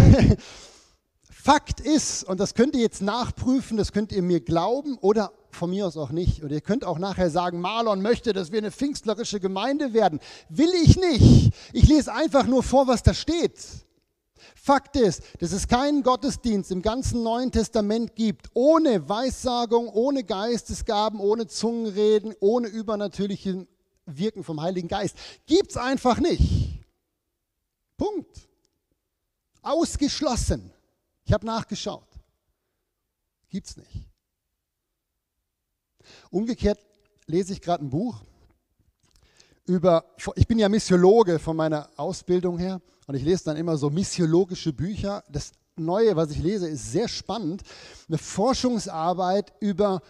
Fakt 1.30 1.80
ist, 1.80 2.24
und 2.24 2.40
das 2.40 2.56
könnt 2.56 2.76
ihr 2.76 2.82
jetzt 2.82 3.02
nachprüfen, 3.02 3.78
das 3.78 3.94
könnt 3.94 4.12
ihr 4.12 4.22
mir 4.22 4.42
glauben 4.42 4.98
oder 4.98 5.32
von 5.52 5.70
mir 5.70 5.88
aus 5.88 5.96
auch 5.96 6.10
nicht. 6.10 6.44
Und 6.44 6.52
ihr 6.52 6.62
könnt 6.62 6.84
auch 6.84 6.98
nachher 7.00 7.30
sagen, 7.30 7.62
Marlon 7.62 8.02
möchte, 8.02 8.34
dass 8.34 8.52
wir 8.52 8.58
eine 8.58 8.72
pfingstlerische 8.72 9.40
Gemeinde 9.40 9.94
werden. 9.94 10.20
Will 10.50 10.74
ich 10.84 10.98
nicht. 10.98 11.54
Ich 11.72 11.88
lese 11.88 12.12
einfach 12.12 12.48
nur 12.48 12.64
vor, 12.64 12.88
was 12.88 13.04
da 13.04 13.14
steht. 13.14 13.87
Fakt 14.56 14.96
ist, 14.96 15.24
dass 15.40 15.52
es 15.52 15.68
keinen 15.68 16.04
Gottesdienst 16.04 16.72
im 16.72 16.82
ganzen 16.82 17.24
Neuen 17.24 17.52
Testament 17.52 18.16
gibt, 18.16 18.48
ohne 18.54 19.08
Weissagung, 19.08 19.90
ohne 19.90 20.24
Geistesgaben, 20.24 21.20
ohne 21.20 21.48
Zungenreden, 21.48 22.34
ohne 22.40 22.68
übernatürlichen 22.68 23.68
Wirken 24.06 24.44
vom 24.44 24.62
Heiligen 24.62 24.88
Geist. 24.88 25.18
Gibt 25.46 25.72
es 25.72 25.78
einfach 25.78 26.20
nicht. 26.20 26.84
Punkt. 27.98 28.48
Ausgeschlossen. 29.62 30.72
Ich 31.26 31.34
habe 31.34 31.46
nachgeschaut. 31.46 32.08
Gibt 33.50 33.68
es 33.68 33.78
nicht. 33.78 34.08
Umgekehrt 36.30 36.80
lese 37.26 37.54
ich 37.54 37.62
gerade 37.62 37.84
ein 37.84 37.90
Buch 37.90 38.22
über, 39.66 40.06
ich 40.36 40.48
bin 40.48 40.60
ja 40.60 40.70
Missiologe 40.70 41.40
von 41.40 41.58
meiner 41.58 41.90
Ausbildung 41.98 42.58
her 42.58 42.82
und 43.08 43.16
ich 43.16 43.24
lese 43.24 43.46
dann 43.46 43.58
immer 43.58 43.78
so 43.78 43.90
missiologische 43.90 44.74
Bücher. 44.74 45.24
Das 45.30 45.54
Neue, 45.80 46.16
was 46.16 46.32
ich 46.32 46.40
lese, 46.40 46.68
ist 46.68 46.92
sehr 46.92 47.08
spannend. 47.08 47.62
Eine 48.08 48.18
Forschungsarbeit 48.18 49.54
über 49.60 50.02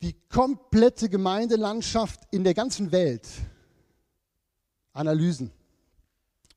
die 0.00 0.14
komplette 0.30 1.08
Gemeindelandschaft 1.08 2.20
in 2.30 2.44
der 2.44 2.54
ganzen 2.54 2.92
Welt. 2.92 3.26
Analysen 4.92 5.50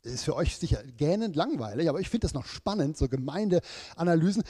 ist 0.03 0.23
für 0.23 0.35
euch 0.35 0.57
sicher 0.57 0.81
gähnend 0.97 1.35
langweilig, 1.35 1.89
aber 1.89 1.99
ich 1.99 2.09
finde 2.09 2.25
das 2.25 2.33
noch 2.33 2.45
spannend, 2.45 2.97
so 2.97 3.09
Gemeindeanalysen. 3.09 4.43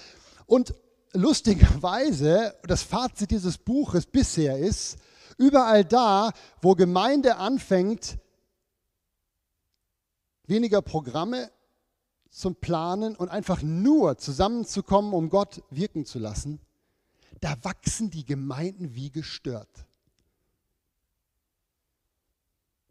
Und 0.45 0.75
lustigerweise, 1.13 2.53
das 2.67 2.83
Fazit 2.83 3.31
dieses 3.31 3.57
Buches 3.57 4.05
bisher 4.05 4.59
ist, 4.59 4.97
überall 5.37 5.83
da, 5.83 6.31
wo 6.61 6.75
Gemeinde 6.75 7.37
anfängt, 7.37 8.19
weniger 10.49 10.81
Programme 10.81 11.51
zum 12.29 12.55
Planen 12.55 13.15
und 13.15 13.29
einfach 13.29 13.61
nur 13.61 14.17
zusammenzukommen, 14.17 15.13
um 15.13 15.29
Gott 15.29 15.63
wirken 15.69 16.05
zu 16.05 16.19
lassen, 16.19 16.59
da 17.41 17.55
wachsen 17.63 18.09
die 18.09 18.25
Gemeinden 18.25 18.93
wie 18.95 19.11
gestört. 19.11 19.85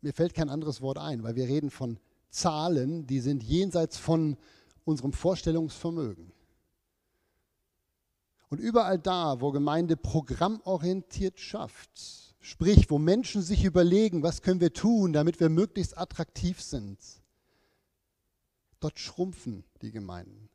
Mir 0.00 0.12
fällt 0.12 0.34
kein 0.34 0.48
anderes 0.48 0.80
Wort 0.80 0.98
ein, 0.98 1.22
weil 1.22 1.34
wir 1.34 1.46
reden 1.46 1.70
von 1.70 1.98
Zahlen, 2.30 3.06
die 3.06 3.20
sind 3.20 3.42
jenseits 3.42 3.96
von 3.96 4.36
unserem 4.84 5.12
Vorstellungsvermögen. 5.12 6.32
Und 8.48 8.58
überall 8.58 8.98
da, 8.98 9.40
wo 9.40 9.50
Gemeinde 9.50 9.96
programmorientiert 9.96 11.38
schafft, 11.38 11.90
sprich, 12.40 12.90
wo 12.90 12.98
Menschen 12.98 13.42
sich 13.42 13.64
überlegen, 13.64 14.22
was 14.22 14.40
können 14.40 14.60
wir 14.60 14.72
tun, 14.72 15.12
damit 15.12 15.40
wir 15.40 15.50
möglichst 15.50 15.98
attraktiv 15.98 16.62
sind, 16.62 16.98
dort 18.80 18.98
schrumpfen 18.98 19.64
die 19.82 19.90
Gemeinden. 19.90 20.48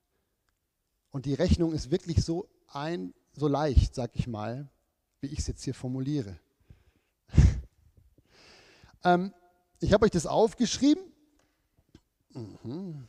Und 1.11 1.25
die 1.25 1.33
Rechnung 1.33 1.73
ist 1.73 1.91
wirklich 1.91 2.23
so 2.23 2.49
ein, 2.67 3.13
so 3.33 3.47
leicht, 3.47 3.93
sag 3.95 4.15
ich 4.15 4.27
mal, 4.27 4.69
wie 5.21 5.27
ich 5.27 5.39
es 5.39 5.47
jetzt 5.47 5.63
hier 5.63 5.73
formuliere. 5.73 6.39
ähm, 9.03 9.33
ich 9.79 9.93
habe 9.93 10.05
euch 10.05 10.11
das 10.11 10.25
aufgeschrieben 10.25 11.13
Mhm. 12.33 13.07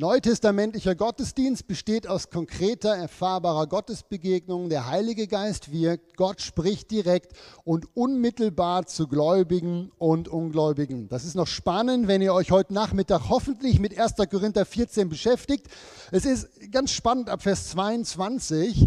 Neutestamentlicher 0.00 0.94
Gottesdienst 0.94 1.66
besteht 1.66 2.06
aus 2.06 2.30
konkreter, 2.30 2.94
erfahrbarer 2.94 3.66
Gottesbegegnung. 3.66 4.68
Der 4.68 4.86
Heilige 4.86 5.26
Geist 5.26 5.72
wirkt, 5.72 6.16
Gott 6.16 6.40
spricht 6.40 6.92
direkt 6.92 7.32
und 7.64 7.88
unmittelbar 7.96 8.86
zu 8.86 9.08
Gläubigen 9.08 9.90
und 9.98 10.28
Ungläubigen. 10.28 11.08
Das 11.08 11.24
ist 11.24 11.34
noch 11.34 11.48
spannend, 11.48 12.06
wenn 12.06 12.22
ihr 12.22 12.32
euch 12.32 12.52
heute 12.52 12.74
Nachmittag 12.74 13.22
hoffentlich 13.28 13.80
mit 13.80 13.98
1. 13.98 14.12
Korinther 14.30 14.64
14 14.64 15.08
beschäftigt. 15.08 15.66
Es 16.12 16.24
ist 16.24 16.48
ganz 16.70 16.92
spannend 16.92 17.28
ab 17.28 17.42
Vers 17.42 17.70
22 17.70 18.86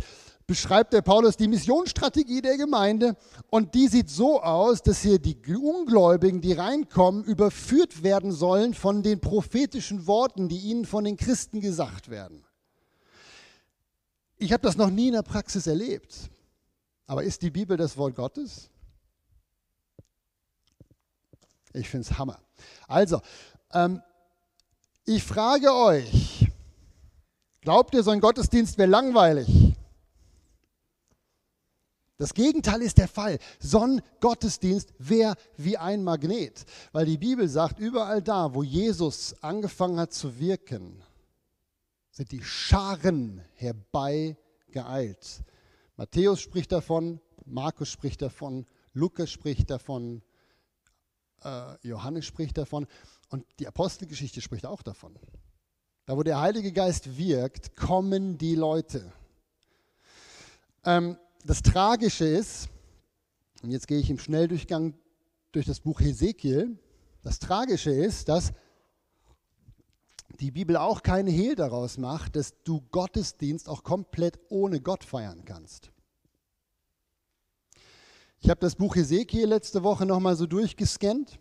beschreibt 0.51 0.91
der 0.91 1.01
Paulus 1.01 1.37
die 1.37 1.47
Missionsstrategie 1.47 2.41
der 2.41 2.57
Gemeinde 2.57 3.15
und 3.49 3.73
die 3.73 3.87
sieht 3.87 4.09
so 4.09 4.41
aus, 4.41 4.83
dass 4.83 5.01
hier 5.01 5.17
die 5.17 5.37
Ungläubigen, 5.55 6.41
die 6.41 6.51
reinkommen, 6.51 7.23
überführt 7.23 8.03
werden 8.03 8.33
sollen 8.33 8.73
von 8.73 9.01
den 9.01 9.21
prophetischen 9.21 10.07
Worten, 10.07 10.49
die 10.49 10.57
ihnen 10.57 10.83
von 10.83 11.05
den 11.05 11.15
Christen 11.15 11.61
gesagt 11.61 12.09
werden. 12.09 12.43
Ich 14.39 14.51
habe 14.51 14.61
das 14.61 14.75
noch 14.75 14.89
nie 14.89 15.07
in 15.07 15.13
der 15.13 15.21
Praxis 15.21 15.67
erlebt. 15.67 16.29
Aber 17.07 17.23
ist 17.23 17.41
die 17.43 17.49
Bibel 17.49 17.77
das 17.77 17.95
Wort 17.95 18.15
Gottes? 18.15 18.69
Ich 21.71 21.87
finde 21.87 22.09
es 22.09 22.17
Hammer. 22.17 22.41
Also, 22.89 23.21
ähm, 23.71 24.01
ich 25.05 25.23
frage 25.23 25.73
euch, 25.73 26.45
glaubt 27.61 27.93
ihr, 27.93 28.03
so 28.03 28.11
ein 28.11 28.19
Gottesdienst 28.19 28.77
wäre 28.77 28.89
langweilig? 28.89 29.70
Das 32.21 32.35
Gegenteil 32.35 32.83
ist 32.83 32.99
der 32.99 33.07
Fall. 33.07 33.39
Sonnengottesdienst 33.59 34.93
wäre 34.99 35.33
wie 35.57 35.75
ein 35.75 36.03
Magnet, 36.03 36.65
weil 36.91 37.07
die 37.07 37.17
Bibel 37.17 37.49
sagt, 37.49 37.79
überall 37.79 38.21
da, 38.21 38.53
wo 38.53 38.61
Jesus 38.61 39.33
angefangen 39.41 39.99
hat 39.99 40.13
zu 40.13 40.37
wirken, 40.37 41.01
sind 42.11 42.31
die 42.31 42.43
Scharen 42.43 43.41
herbeigeeilt. 43.55 45.41
Matthäus 45.97 46.41
spricht 46.41 46.71
davon, 46.71 47.19
Markus 47.43 47.89
spricht 47.89 48.21
davon, 48.21 48.67
Lukas 48.93 49.31
spricht 49.31 49.71
davon, 49.71 50.21
äh, 51.43 51.75
Johannes 51.81 52.27
spricht 52.27 52.55
davon 52.59 52.85
und 53.29 53.47
die 53.57 53.67
Apostelgeschichte 53.67 54.41
spricht 54.41 54.67
auch 54.67 54.83
davon. 54.83 55.17
Da, 56.05 56.15
wo 56.15 56.21
der 56.21 56.39
Heilige 56.39 56.71
Geist 56.71 57.17
wirkt, 57.17 57.75
kommen 57.75 58.37
die 58.37 58.53
Leute. 58.53 59.11
Ähm, 60.85 61.17
das 61.45 61.61
Tragische 61.61 62.25
ist, 62.25 62.69
und 63.61 63.71
jetzt 63.71 63.87
gehe 63.87 63.99
ich 63.99 64.09
im 64.09 64.19
Schnelldurchgang 64.19 64.93
durch 65.51 65.65
das 65.65 65.79
Buch 65.79 65.99
Hesekiel, 65.99 66.77
das 67.23 67.39
Tragische 67.39 67.91
ist, 67.91 68.29
dass 68.29 68.53
die 70.39 70.51
Bibel 70.51 70.77
auch 70.77 71.03
keine 71.03 71.29
Hehl 71.29 71.55
daraus 71.55 71.97
macht, 71.97 72.35
dass 72.35 72.53
du 72.63 72.81
Gottesdienst 72.91 73.69
auch 73.69 73.83
komplett 73.83 74.39
ohne 74.49 74.81
Gott 74.81 75.03
feiern 75.03 75.45
kannst. 75.45 75.91
Ich 78.39 78.49
habe 78.49 78.59
das 78.59 78.75
Buch 78.75 78.95
Hesekiel 78.95 79.45
letzte 79.45 79.83
Woche 79.83 80.05
nochmal 80.05 80.35
so 80.35 80.47
durchgescannt 80.47 81.39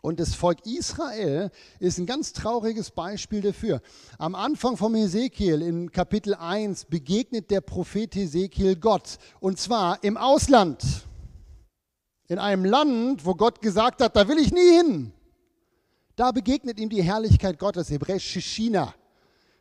und 0.00 0.20
das 0.20 0.34
Volk 0.34 0.64
Israel 0.64 1.50
ist 1.80 1.98
ein 1.98 2.06
ganz 2.06 2.32
trauriges 2.32 2.90
Beispiel 2.90 3.40
dafür. 3.40 3.80
Am 4.18 4.34
Anfang 4.34 4.76
vom 4.76 4.94
Hesekiel 4.94 5.60
in 5.60 5.90
Kapitel 5.90 6.34
1 6.34 6.84
begegnet 6.84 7.50
der 7.50 7.60
Prophet 7.60 8.14
Hesekiel 8.14 8.76
Gott. 8.76 9.18
Und 9.40 9.58
zwar 9.58 10.02
im 10.04 10.16
Ausland. 10.16 10.84
In 12.28 12.38
einem 12.38 12.64
Land, 12.64 13.24
wo 13.24 13.34
Gott 13.34 13.60
gesagt 13.60 14.00
hat, 14.02 14.14
da 14.14 14.28
will 14.28 14.38
ich 14.38 14.52
nie 14.52 14.76
hin. 14.76 15.12
Da 16.14 16.30
begegnet 16.30 16.78
ihm 16.78 16.90
die 16.90 17.02
Herrlichkeit 17.02 17.58
Gottes, 17.58 17.90
hebräisch 17.90 18.24
Shishina. 18.24 18.94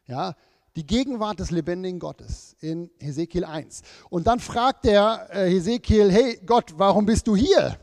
Ja, 0.06 0.36
die 0.76 0.86
Gegenwart 0.86 1.40
des 1.40 1.50
lebendigen 1.50 2.00
Gottes 2.00 2.56
in 2.60 2.92
Hesekiel 3.00 3.44
1. 3.44 3.82
Und 4.10 4.28
dann 4.28 4.40
fragt 4.40 4.86
äh, 4.86 5.50
Hesekiel, 5.50 6.12
hey 6.12 6.40
Gott, 6.46 6.74
warum 6.78 7.06
bist 7.06 7.26
du 7.28 7.36
hier? 7.36 7.80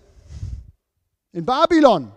In 1.32 1.44
Babylon. 1.44 2.12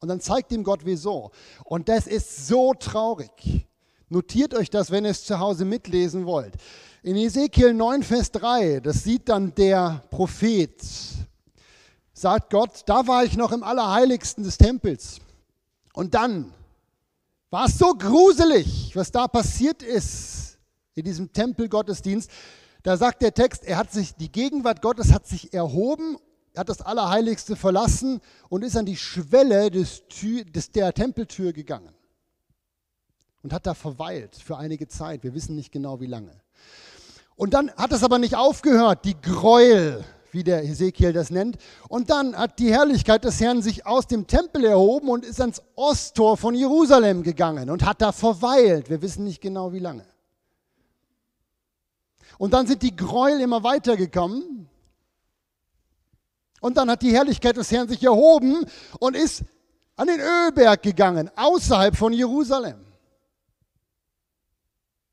Und 0.00 0.08
dann 0.08 0.20
zeigt 0.20 0.52
ihm 0.52 0.64
Gott, 0.64 0.80
wieso. 0.84 1.30
Und 1.64 1.88
das 1.88 2.06
ist 2.06 2.46
so 2.46 2.74
traurig. 2.74 3.66
Notiert 4.08 4.54
euch 4.54 4.70
das, 4.70 4.90
wenn 4.90 5.04
ihr 5.04 5.10
es 5.10 5.24
zu 5.24 5.38
Hause 5.38 5.64
mitlesen 5.64 6.24
wollt. 6.24 6.54
In 7.02 7.16
Ezekiel 7.16 7.74
9, 7.74 8.02
Vers 8.02 8.30
3, 8.32 8.80
das 8.80 9.04
sieht 9.04 9.28
dann 9.28 9.54
der 9.54 10.02
Prophet, 10.10 10.82
sagt 12.12 12.50
Gott, 12.50 12.82
da 12.86 13.06
war 13.06 13.24
ich 13.24 13.36
noch 13.36 13.52
im 13.52 13.62
Allerheiligsten 13.62 14.44
des 14.44 14.56
Tempels. 14.56 15.20
Und 15.92 16.14
dann 16.14 16.52
war 17.50 17.66
es 17.66 17.78
so 17.78 17.94
gruselig, 17.94 18.94
was 18.94 19.10
da 19.10 19.28
passiert 19.28 19.82
ist 19.82 20.58
in 20.94 21.04
diesem 21.04 21.32
Tempelgottesdienst. 21.32 22.30
Da 22.82 22.96
sagt 22.96 23.22
der 23.22 23.34
Text, 23.34 23.64
er 23.64 23.76
hat 23.76 23.92
sich, 23.92 24.14
die 24.14 24.32
Gegenwart 24.32 24.82
Gottes 24.82 25.12
hat 25.12 25.26
sich 25.26 25.52
erhoben 25.52 26.16
er 26.16 26.27
hat 26.56 26.68
das 26.68 26.82
Allerheiligste 26.82 27.56
verlassen 27.56 28.20
und 28.48 28.64
ist 28.64 28.76
an 28.76 28.86
die 28.86 28.96
Schwelle 28.96 29.70
des, 29.70 30.02
des, 30.08 30.72
der 30.72 30.92
Tempeltür 30.92 31.52
gegangen 31.52 31.94
und 33.42 33.52
hat 33.52 33.66
da 33.66 33.74
verweilt 33.74 34.36
für 34.36 34.56
einige 34.56 34.88
Zeit. 34.88 35.22
Wir 35.22 35.34
wissen 35.34 35.54
nicht 35.54 35.72
genau 35.72 36.00
wie 36.00 36.06
lange. 36.06 36.32
Und 37.36 37.54
dann 37.54 37.70
hat 37.72 37.92
es 37.92 38.02
aber 38.02 38.18
nicht 38.18 38.34
aufgehört, 38.34 39.04
die 39.04 39.20
Gräuel, 39.20 40.04
wie 40.32 40.42
der 40.42 40.64
Ezekiel 40.64 41.12
das 41.12 41.30
nennt. 41.30 41.56
Und 41.88 42.10
dann 42.10 42.36
hat 42.36 42.58
die 42.58 42.72
Herrlichkeit 42.72 43.24
des 43.24 43.40
Herrn 43.40 43.62
sich 43.62 43.86
aus 43.86 44.06
dem 44.06 44.26
Tempel 44.26 44.64
erhoben 44.64 45.08
und 45.08 45.24
ist 45.24 45.40
ans 45.40 45.62
Osttor 45.76 46.36
von 46.36 46.54
Jerusalem 46.54 47.22
gegangen 47.22 47.70
und 47.70 47.84
hat 47.84 48.02
da 48.02 48.12
verweilt. 48.12 48.90
Wir 48.90 49.00
wissen 49.02 49.24
nicht 49.24 49.40
genau 49.40 49.72
wie 49.72 49.78
lange. 49.78 50.04
Und 52.38 52.54
dann 52.54 52.66
sind 52.66 52.82
die 52.82 52.94
Gräuel 52.94 53.40
immer 53.40 53.62
weitergekommen 53.62 54.67
und 56.60 56.76
dann 56.76 56.90
hat 56.90 57.02
die 57.02 57.12
Herrlichkeit 57.12 57.56
des 57.56 57.70
Herrn 57.70 57.88
sich 57.88 58.02
erhoben 58.02 58.64
und 59.00 59.16
ist 59.16 59.44
an 59.96 60.06
den 60.06 60.20
Ölberg 60.20 60.82
gegangen, 60.82 61.30
außerhalb 61.36 61.96
von 61.96 62.12
Jerusalem. 62.12 62.84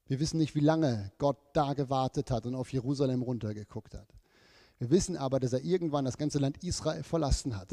Wir 0.07 0.19
wissen 0.19 0.37
nicht, 0.37 0.53
wie 0.53 0.59
lange 0.59 1.11
Gott 1.17 1.37
da 1.53 1.73
gewartet 1.73 2.29
hat 2.29 2.45
und 2.45 2.55
auf 2.55 2.71
Jerusalem 2.71 3.23
runtergeguckt 3.23 3.95
hat. 3.95 4.07
Wir 4.77 4.89
wissen 4.89 5.17
aber, 5.17 5.39
dass 5.39 5.53
er 5.53 5.63
irgendwann 5.63 6.05
das 6.05 6.17
ganze 6.17 6.37
Land 6.37 6.63
Israel 6.63 7.03
verlassen 7.03 7.57
hat. 7.57 7.69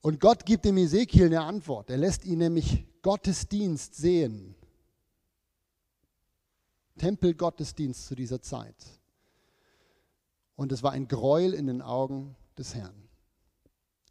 Und 0.00 0.20
Gott 0.20 0.44
gibt 0.44 0.64
dem 0.64 0.76
Ezekiel 0.76 1.26
eine 1.26 1.40
Antwort. 1.40 1.90
Er 1.90 1.96
lässt 1.96 2.24
ihn 2.24 2.38
nämlich 2.38 2.86
Gottesdienst 3.02 3.94
sehen. 3.94 4.54
Tempelgottesdienst 6.98 8.06
zu 8.06 8.14
dieser 8.14 8.40
Zeit. 8.40 8.76
Und 10.54 10.70
es 10.70 10.82
war 10.82 10.92
ein 10.92 11.08
Gräuel 11.08 11.54
in 11.54 11.66
den 11.66 11.82
Augen 11.82 12.36
des 12.56 12.74
Herrn. 12.74 13.03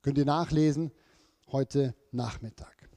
Könnt 0.03 0.17
ihr 0.17 0.25
nachlesen 0.25 0.91
heute 1.47 1.95
Nachmittag. 2.11 2.89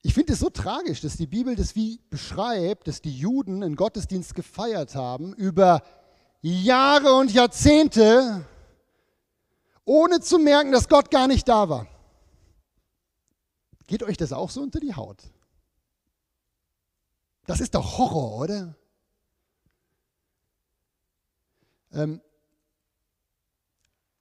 Ich 0.00 0.14
finde 0.14 0.32
es 0.32 0.38
so 0.38 0.48
tragisch, 0.48 1.02
dass 1.02 1.18
die 1.18 1.26
Bibel 1.26 1.54
das 1.54 1.76
wie 1.76 2.00
beschreibt, 2.08 2.88
dass 2.88 3.02
die 3.02 3.14
Juden 3.14 3.62
einen 3.62 3.76
Gottesdienst 3.76 4.34
gefeiert 4.34 4.94
haben 4.94 5.34
über 5.34 5.82
Jahre 6.40 7.12
und 7.12 7.30
Jahrzehnte, 7.30 8.46
ohne 9.84 10.20
zu 10.20 10.38
merken, 10.38 10.72
dass 10.72 10.88
Gott 10.88 11.10
gar 11.10 11.28
nicht 11.28 11.46
da 11.46 11.68
war. 11.68 11.86
Geht 13.86 14.02
euch 14.02 14.16
das 14.16 14.32
auch 14.32 14.48
so 14.48 14.62
unter 14.62 14.80
die 14.80 14.94
Haut? 14.94 15.22
Das 17.46 17.60
ist 17.60 17.74
doch 17.74 17.98
Horror, 17.98 18.38
oder? 18.38 18.74
Ähm, 21.92 22.22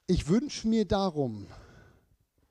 ich 0.08 0.30
wünsche 0.30 0.68
mir 0.70 0.86
darum, 0.86 1.48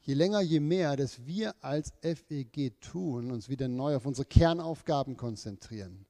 je 0.03 0.13
länger, 0.13 0.43
je 0.43 0.61
mehr, 0.61 0.95
dass 0.95 1.25
wir 1.25 1.55
als 1.65 1.95
FEG 2.03 2.79
tun, 2.81 3.31
uns 3.31 3.49
wieder 3.49 3.67
neu 3.67 3.97
auf 3.97 4.05
unsere 4.05 4.27
Kernaufgaben 4.27 5.17
konzentrieren, 5.17 6.05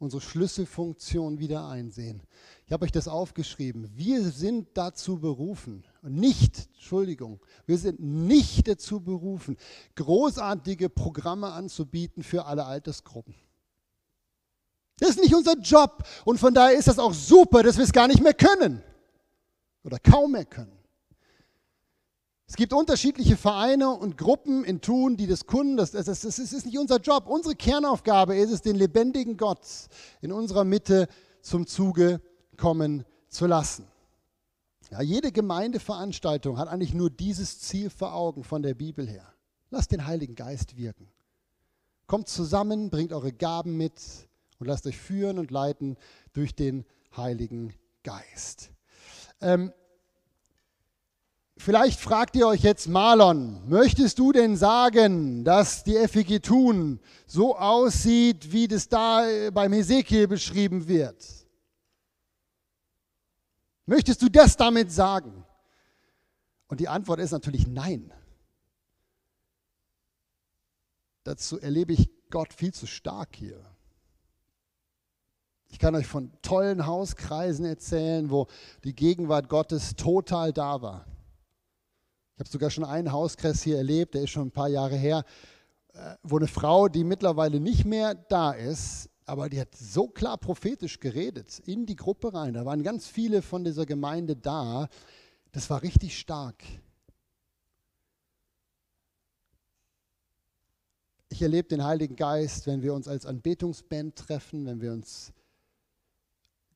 unsere 0.00 0.20
Schlüsselfunktion 0.20 1.38
wieder 1.38 1.68
einsehen. 1.68 2.20
Ich 2.66 2.72
habe 2.72 2.84
euch 2.84 2.90
das 2.90 3.06
aufgeschrieben. 3.06 3.88
Wir 3.94 4.22
sind 4.30 4.70
dazu 4.74 5.20
berufen, 5.20 5.84
nicht, 6.02 6.68
Entschuldigung, 6.74 7.38
wir 7.64 7.78
sind 7.78 8.00
nicht 8.00 8.66
dazu 8.66 9.00
berufen, 9.00 9.56
großartige 9.94 10.90
Programme 10.90 11.52
anzubieten 11.52 12.24
für 12.24 12.44
alle 12.46 12.64
Altersgruppen. 12.64 13.36
Das 14.98 15.10
ist 15.10 15.20
nicht 15.20 15.34
unser 15.34 15.56
Job 15.58 16.02
und 16.24 16.38
von 16.38 16.52
daher 16.52 16.76
ist 16.76 16.88
das 16.88 16.98
auch 16.98 17.14
super, 17.14 17.62
dass 17.62 17.76
wir 17.76 17.84
es 17.84 17.92
gar 17.92 18.08
nicht 18.08 18.20
mehr 18.20 18.34
können 18.34 18.82
oder 19.84 19.98
kaum 19.98 20.32
mehr 20.32 20.44
können. 20.44 20.78
Es 22.52 22.56
gibt 22.56 22.74
unterschiedliche 22.74 23.38
Vereine 23.38 23.88
und 23.88 24.18
Gruppen 24.18 24.62
in 24.64 24.82
Thun, 24.82 25.16
die 25.16 25.26
das. 25.26 25.46
Das, 25.46 25.92
das, 25.92 26.04
das, 26.04 26.20
das 26.20 26.38
ist 26.38 26.66
nicht 26.66 26.78
unser 26.78 27.00
Job. 27.00 27.26
Unsere 27.26 27.54
Kernaufgabe 27.54 28.36
ist 28.36 28.50
es, 28.50 28.60
den 28.60 28.76
lebendigen 28.76 29.38
Gott 29.38 29.66
in 30.20 30.32
unserer 30.32 30.64
Mitte 30.64 31.08
zum 31.40 31.66
Zuge 31.66 32.20
kommen 32.58 33.06
zu 33.28 33.46
lassen. 33.46 33.86
Ja, 34.90 35.00
jede 35.00 35.32
Gemeindeveranstaltung 35.32 36.58
hat 36.58 36.68
eigentlich 36.68 36.92
nur 36.92 37.08
dieses 37.08 37.60
Ziel 37.60 37.88
vor 37.88 38.12
Augen 38.12 38.44
von 38.44 38.62
der 38.62 38.74
Bibel 38.74 39.08
her. 39.08 39.32
Lasst 39.70 39.90
den 39.90 40.06
Heiligen 40.06 40.34
Geist 40.34 40.76
wirken. 40.76 41.08
Kommt 42.06 42.28
zusammen, 42.28 42.90
bringt 42.90 43.14
eure 43.14 43.32
Gaben 43.32 43.78
mit 43.78 44.28
und 44.58 44.66
lasst 44.66 44.86
euch 44.86 44.98
führen 44.98 45.38
und 45.38 45.50
leiten 45.50 45.96
durch 46.34 46.54
den 46.54 46.84
Heiligen 47.16 47.72
Geist. 48.02 48.70
Ähm, 49.42 49.72
vielleicht 51.58 51.98
fragt 52.00 52.36
ihr 52.36 52.46
euch 52.46 52.62
jetzt, 52.62 52.88
Marlon, 52.88 53.68
möchtest 53.68 54.18
du 54.20 54.30
denn 54.30 54.56
sagen, 54.56 55.44
dass 55.44 55.82
die 55.82 55.96
FEG 56.06 56.40
Thun 56.42 57.00
so 57.26 57.56
aussieht, 57.56 58.52
wie 58.52 58.68
das 58.68 58.88
da 58.88 59.28
äh, 59.28 59.50
beim 59.50 59.72
Hesekiel 59.72 60.28
beschrieben 60.28 60.86
wird? 60.86 61.26
Möchtest 63.84 64.22
du 64.22 64.28
das 64.28 64.56
damit 64.56 64.92
sagen? 64.92 65.44
Und 66.68 66.78
die 66.78 66.88
Antwort 66.88 67.18
ist 67.18 67.32
natürlich 67.32 67.66
nein. 67.66 68.12
Dazu 71.24 71.60
erlebe 71.60 71.92
ich 71.92 72.08
Gott 72.30 72.54
viel 72.54 72.72
zu 72.72 72.86
stark 72.86 73.34
hier. 73.34 73.71
Ich 75.72 75.78
kann 75.78 75.94
euch 75.94 76.06
von 76.06 76.30
tollen 76.42 76.86
Hauskreisen 76.86 77.64
erzählen, 77.64 78.30
wo 78.30 78.46
die 78.84 78.94
Gegenwart 78.94 79.48
Gottes 79.48 79.96
total 79.96 80.52
da 80.52 80.82
war. 80.82 81.06
Ich 82.34 82.40
habe 82.40 82.48
sogar 82.50 82.70
schon 82.70 82.84
einen 82.84 83.10
Hauskreis 83.10 83.62
hier 83.62 83.78
erlebt, 83.78 84.14
der 84.14 84.22
ist 84.22 84.30
schon 84.30 84.48
ein 84.48 84.52
paar 84.52 84.68
Jahre 84.68 84.96
her, 84.96 85.24
äh, 85.94 86.14
wo 86.22 86.36
eine 86.36 86.46
Frau, 86.46 86.88
die 86.88 87.04
mittlerweile 87.04 87.58
nicht 87.58 87.86
mehr 87.86 88.14
da 88.14 88.52
ist, 88.52 89.08
aber 89.24 89.48
die 89.48 89.60
hat 89.60 89.74
so 89.74 90.08
klar 90.08 90.36
prophetisch 90.36 91.00
geredet 91.00 91.60
in 91.60 91.86
die 91.86 91.96
Gruppe 91.96 92.34
rein. 92.34 92.52
Da 92.52 92.66
waren 92.66 92.82
ganz 92.82 93.06
viele 93.06 93.40
von 93.40 93.64
dieser 93.64 93.86
Gemeinde 93.86 94.36
da. 94.36 94.88
Das 95.52 95.70
war 95.70 95.82
richtig 95.82 96.18
stark. 96.18 96.62
Ich 101.30 101.40
erlebe 101.40 101.68
den 101.68 101.82
Heiligen 101.82 102.14
Geist, 102.14 102.66
wenn 102.66 102.82
wir 102.82 102.92
uns 102.92 103.08
als 103.08 103.24
Anbetungsband 103.24 104.16
treffen, 104.16 104.66
wenn 104.66 104.82
wir 104.82 104.92
uns 104.92 105.32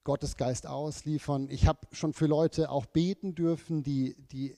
Gottes 0.07 0.37
Geist 0.37 0.69
ausliefern. 0.69 1.49
Ich 1.51 1.66
habe 1.66 1.81
schon 1.90 2.12
für 2.12 2.27
Leute 2.27 2.71
auch 2.71 2.87
beten 2.87 3.35
dürfen, 3.35 3.83
die, 3.83 4.14
die 4.31 4.57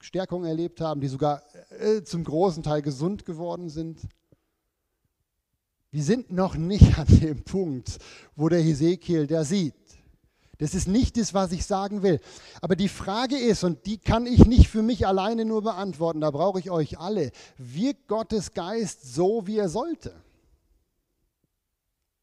Stärkung 0.00 0.44
erlebt 0.44 0.80
haben, 0.80 1.00
die 1.00 1.08
sogar 1.08 1.42
äh, 1.80 2.04
zum 2.04 2.22
großen 2.22 2.62
Teil 2.62 2.80
gesund 2.80 3.26
geworden 3.26 3.68
sind. 3.68 4.00
Wir 5.90 6.04
sind 6.04 6.30
noch 6.30 6.54
nicht 6.54 6.96
an 6.96 7.06
dem 7.08 7.42
Punkt, 7.42 7.98
wo 8.36 8.48
der 8.48 8.60
Hesekiel 8.60 9.26
der 9.26 9.44
sieht. 9.44 9.74
Das 10.58 10.72
ist 10.72 10.86
nicht 10.86 11.16
das, 11.16 11.34
was 11.34 11.50
ich 11.50 11.66
sagen 11.66 12.04
will. 12.04 12.20
Aber 12.60 12.76
die 12.76 12.88
Frage 12.88 13.36
ist, 13.36 13.64
und 13.64 13.86
die 13.86 13.98
kann 13.98 14.24
ich 14.24 14.44
nicht 14.44 14.68
für 14.68 14.82
mich 14.82 15.04
alleine 15.04 15.44
nur 15.44 15.62
beantworten, 15.62 16.20
da 16.20 16.30
brauche 16.30 16.60
ich 16.60 16.70
euch 16.70 17.00
alle, 17.00 17.32
wirkt 17.58 18.06
Gottes 18.06 18.52
Geist 18.52 19.14
so, 19.14 19.48
wie 19.48 19.58
er 19.58 19.68
sollte? 19.68 20.14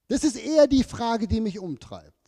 Das 0.07 0.23
ist 0.23 0.37
eher 0.37 0.67
die 0.67 0.85
Frage, 0.85 1.27
die 1.27 1.41
mich 1.41 1.59
umtreibt. 1.59 2.20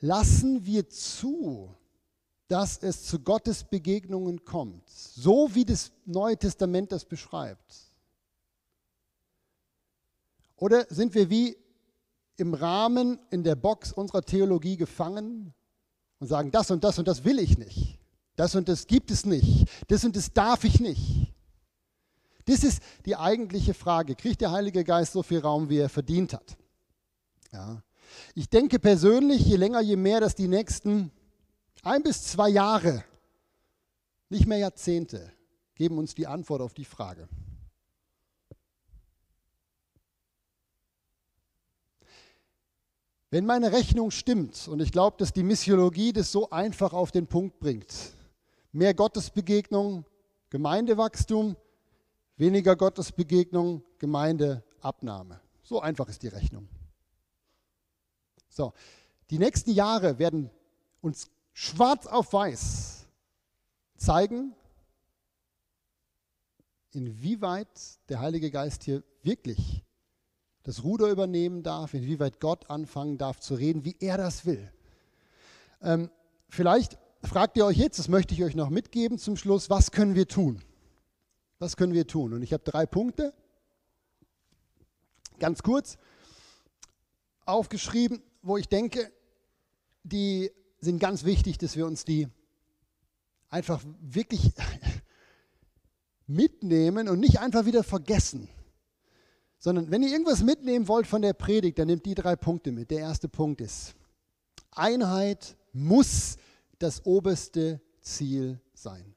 Lassen 0.00 0.64
wir 0.64 0.88
zu, 0.88 1.74
dass 2.46 2.78
es 2.78 3.04
zu 3.04 3.18
Gottes 3.20 3.64
Begegnungen 3.64 4.44
kommt, 4.44 4.88
so 4.88 5.54
wie 5.54 5.64
das 5.64 5.92
Neue 6.06 6.36
Testament 6.36 6.92
das 6.92 7.04
beschreibt? 7.04 7.88
Oder 10.56 10.86
sind 10.88 11.14
wir 11.14 11.30
wie 11.30 11.56
im 12.36 12.54
Rahmen, 12.54 13.18
in 13.30 13.42
der 13.42 13.56
Box 13.56 13.92
unserer 13.92 14.22
Theologie 14.22 14.76
gefangen 14.76 15.52
und 16.20 16.26
sagen, 16.28 16.50
das 16.50 16.70
und 16.70 16.84
das 16.84 16.98
und 16.98 17.06
das 17.08 17.24
will 17.24 17.38
ich 17.38 17.58
nicht. 17.58 17.98
Das 18.36 18.54
und 18.54 18.68
das 18.68 18.86
gibt 18.86 19.10
es 19.10 19.26
nicht. 19.26 19.68
Das 19.88 20.04
und 20.04 20.14
das 20.14 20.32
darf 20.32 20.64
ich 20.64 20.78
nicht. 20.80 21.34
Das 22.44 22.64
ist 22.64 22.82
die 23.04 23.16
eigentliche 23.16 23.74
Frage. 23.74 24.14
Kriegt 24.14 24.40
der 24.40 24.52
Heilige 24.52 24.84
Geist 24.84 25.12
so 25.12 25.22
viel 25.22 25.40
Raum, 25.40 25.68
wie 25.68 25.78
er 25.78 25.88
verdient 25.88 26.32
hat? 26.32 26.56
Ja. 27.52 27.82
Ich 28.34 28.48
denke 28.48 28.78
persönlich, 28.78 29.44
je 29.44 29.56
länger, 29.56 29.80
je 29.80 29.96
mehr, 29.96 30.20
dass 30.20 30.34
die 30.34 30.48
nächsten 30.48 31.10
ein 31.82 32.02
bis 32.02 32.24
zwei 32.24 32.48
Jahre, 32.48 33.04
nicht 34.28 34.46
mehr 34.46 34.58
Jahrzehnte, 34.58 35.32
geben 35.74 35.98
uns 35.98 36.14
die 36.14 36.26
Antwort 36.26 36.60
auf 36.60 36.74
die 36.74 36.84
Frage. 36.84 37.28
Wenn 43.30 43.44
meine 43.44 43.72
Rechnung 43.72 44.10
stimmt, 44.10 44.68
und 44.68 44.80
ich 44.80 44.90
glaube, 44.90 45.18
dass 45.18 45.32
die 45.32 45.42
Missiologie 45.42 46.14
das 46.14 46.32
so 46.32 46.48
einfach 46.50 46.94
auf 46.94 47.10
den 47.10 47.26
Punkt 47.26 47.60
bringt, 47.60 47.92
mehr 48.72 48.94
Gottesbegegnung, 48.94 50.06
Gemeindewachstum, 50.48 51.56
weniger 52.38 52.74
Gottesbegegnung, 52.74 53.82
Gemeindeabnahme. 53.98 55.40
So 55.62 55.80
einfach 55.80 56.08
ist 56.08 56.22
die 56.22 56.28
Rechnung. 56.28 56.68
So, 58.48 58.72
die 59.30 59.38
nächsten 59.38 59.70
Jahre 59.70 60.18
werden 60.18 60.50
uns 61.00 61.30
schwarz 61.52 62.06
auf 62.06 62.32
weiß 62.32 63.06
zeigen, 63.96 64.54
inwieweit 66.92 67.68
der 68.08 68.20
Heilige 68.20 68.50
Geist 68.50 68.84
hier 68.84 69.02
wirklich 69.22 69.84
das 70.62 70.84
Ruder 70.84 71.08
übernehmen 71.08 71.62
darf, 71.62 71.94
inwieweit 71.94 72.40
Gott 72.40 72.70
anfangen 72.70 73.18
darf 73.18 73.40
zu 73.40 73.54
reden, 73.54 73.84
wie 73.84 73.96
er 74.00 74.18
das 74.18 74.44
will. 74.46 74.70
Ähm, 75.82 76.10
vielleicht 76.48 76.98
fragt 77.22 77.56
ihr 77.56 77.64
euch 77.64 77.78
jetzt, 77.78 77.98
das 77.98 78.08
möchte 78.08 78.34
ich 78.34 78.44
euch 78.44 78.54
noch 78.54 78.70
mitgeben 78.70 79.18
zum 79.18 79.36
Schluss, 79.36 79.70
was 79.70 79.90
können 79.90 80.14
wir 80.14 80.28
tun? 80.28 80.62
Was 81.58 81.76
können 81.76 81.92
wir 81.92 82.06
tun? 82.06 82.32
Und 82.32 82.42
ich 82.42 82.52
habe 82.52 82.62
drei 82.64 82.86
Punkte, 82.86 83.32
ganz 85.38 85.62
kurz 85.62 85.98
aufgeschrieben, 87.44 88.22
wo 88.48 88.56
ich 88.56 88.68
denke, 88.68 89.12
die 90.02 90.50
sind 90.80 90.98
ganz 90.98 91.24
wichtig, 91.24 91.58
dass 91.58 91.76
wir 91.76 91.86
uns 91.86 92.04
die 92.04 92.28
einfach 93.50 93.82
wirklich 94.00 94.52
mitnehmen 96.26 97.08
und 97.08 97.20
nicht 97.20 97.40
einfach 97.40 97.66
wieder 97.66 97.84
vergessen. 97.84 98.48
Sondern 99.58 99.90
wenn 99.90 100.02
ihr 100.02 100.10
irgendwas 100.10 100.42
mitnehmen 100.42 100.88
wollt 100.88 101.06
von 101.06 101.22
der 101.22 101.32
Predigt, 101.32 101.78
dann 101.78 101.88
nehmt 101.88 102.06
die 102.06 102.14
drei 102.14 102.36
Punkte 102.36 102.72
mit. 102.72 102.90
Der 102.90 103.00
erste 103.00 103.28
Punkt 103.28 103.60
ist, 103.60 103.94
Einheit 104.70 105.56
muss 105.72 106.36
das 106.78 107.04
oberste 107.04 107.80
Ziel 108.00 108.60
sein. 108.72 109.14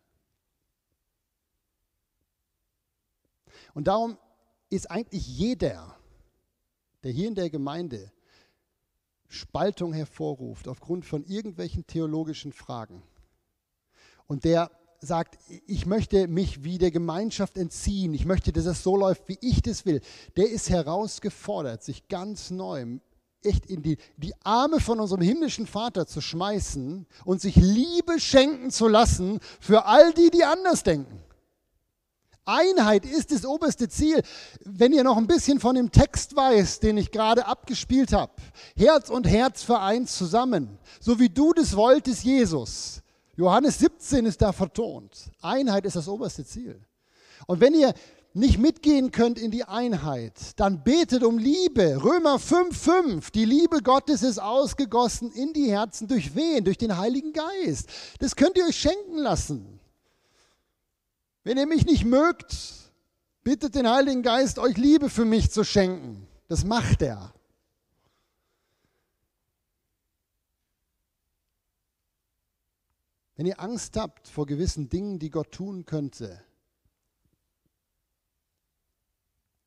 Und 3.74 3.88
darum 3.88 4.18
ist 4.70 4.90
eigentlich 4.90 5.26
jeder, 5.28 5.96
der 7.04 7.12
hier 7.12 7.28
in 7.28 7.36
der 7.36 7.50
Gemeinde 7.50 8.12
Spaltung 9.32 9.94
hervorruft 9.94 10.68
aufgrund 10.68 11.06
von 11.06 11.24
irgendwelchen 11.24 11.88
theologischen 11.88 12.54
Fragen. 12.54 13.02
Und 14.28 14.44
der 14.44 14.70
sagt, 15.00 15.40
ich 15.66 15.86
möchte 15.86 16.28
mich 16.28 16.64
wie 16.64 16.78
der 16.78 16.92
Gemeinschaft 16.92 17.58
entziehen, 17.58 18.14
ich 18.14 18.26
möchte, 18.26 18.52
dass 18.52 18.66
es 18.66 18.84
so 18.84 18.96
läuft, 18.96 19.28
wie 19.28 19.38
ich 19.42 19.62
das 19.62 19.86
will, 19.86 20.02
der 20.38 20.50
ist 20.50 20.70
herausgefordert, 20.70 21.84
sich 21.84 22.08
ganz 22.08 22.52
neu 22.52 23.00
echt 23.44 23.66
in 23.66 23.82
die, 23.82 23.98
die 24.18 24.34
Arme 24.44 24.80
von 24.80 25.00
unserem 25.00 25.22
himmlischen 25.22 25.66
Vater 25.66 26.06
zu 26.06 26.22
schmeißen 26.22 27.08
und 27.26 27.42
sich 27.42 27.56
Liebe 27.56 28.20
schenken 28.20 28.70
zu 28.70 28.88
lassen 28.88 29.40
für 29.60 29.86
all 29.86 30.14
die, 30.14 30.30
die 30.30 30.44
anders 30.44 30.84
denken. 30.84 31.24
Einheit 32.46 33.06
ist 33.06 33.32
das 33.32 33.46
oberste 33.46 33.88
Ziel. 33.88 34.22
Wenn 34.66 34.94
ihr 34.94 35.04
noch 35.04 35.18
ein 35.18 35.28
bisschen 35.28 35.60
von 35.60 35.76
dem 35.76 35.92
Text 35.92 36.36
weißt, 36.36 36.82
den 36.84 36.98
ich 36.98 37.12
gerade 37.12 37.46
abgespielt 37.46 38.14
habe, 38.14 38.34
Herz 38.76 39.10
und 39.10 39.28
Herz 39.28 39.64
vereint 39.64 40.10
zusammen, 40.10 40.80
so 41.00 41.20
wie 41.20 41.30
du 41.30 41.54
das 41.54 41.76
wolltest, 41.76 42.24
Jesus, 42.24 43.02
Johannes 43.36 43.80
17 43.80 44.26
ist 44.26 44.42
da 44.42 44.52
vertont. 44.52 45.32
Einheit 45.42 45.86
ist 45.86 45.96
das 45.96 46.08
oberste 46.08 46.46
Ziel. 46.46 46.80
Und 47.48 47.60
wenn 47.60 47.74
ihr 47.74 47.94
nicht 48.34 48.60
mitgehen 48.60 49.12
könnt 49.12 49.38
in 49.38 49.52
die 49.52 49.66
Einheit, 49.66 50.34
dann 50.56 50.84
betet 50.84 51.24
um 51.24 51.38
Liebe. 51.38 52.02
Römer 52.02 52.38
5,5. 52.38 53.32
Die 53.32 53.46
Liebe 53.46 53.82
Gottes 53.82 54.24
ist 54.24 54.40
ausgegossen 54.40 55.32
in 55.34 55.52
die 55.52 55.70
Herzen. 55.70 56.08
Durch 56.08 56.34
wen? 56.34 56.64
Durch 56.64 56.78
den 56.78 56.98
Heiligen 56.98 57.34
Geist. 57.34 57.90
Das 58.20 58.36
könnt 58.36 58.58
ihr 58.58 58.66
euch 58.66 58.78
schenken 58.78 59.18
lassen. 59.18 59.81
Wenn 61.44 61.58
ihr 61.58 61.68
mich 61.68 61.86
nicht 61.86 62.06
mögt, 62.06 62.92
bittet 63.44 63.76
den 63.76 63.90
Heiligen 63.90 64.22
Geist, 64.22 64.60
euch 64.60 64.78
Liebe 64.78 65.10
für 65.10 65.26
mich 65.26 65.52
zu 65.52 65.64
schenken. 65.64 66.28
Das 66.48 66.64
macht 66.64 67.02
er. 67.02 67.34
Wenn 73.36 73.48
ihr 73.48 73.60
Angst 73.60 73.98
habt 73.98 74.28
vor 74.28 74.46
gewissen 74.46 74.90
Dingen, 74.90 75.18
die 75.18 75.32
Gott 75.32 75.52
tun 75.52 75.86
könnte, 75.86 76.44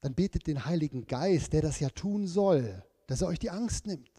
dann 0.01 0.15
betet 0.15 0.47
den 0.47 0.65
Heiligen 0.65 1.07
Geist, 1.09 1.53
der 1.55 1.63
das 1.63 1.81
ja 1.81 1.89
tun 1.89 2.29
soll, 2.29 2.85
dass 3.09 3.23
er 3.23 3.29
euch 3.29 3.41
die 3.41 3.51
Angst 3.51 3.87
nimmt. 3.87 4.14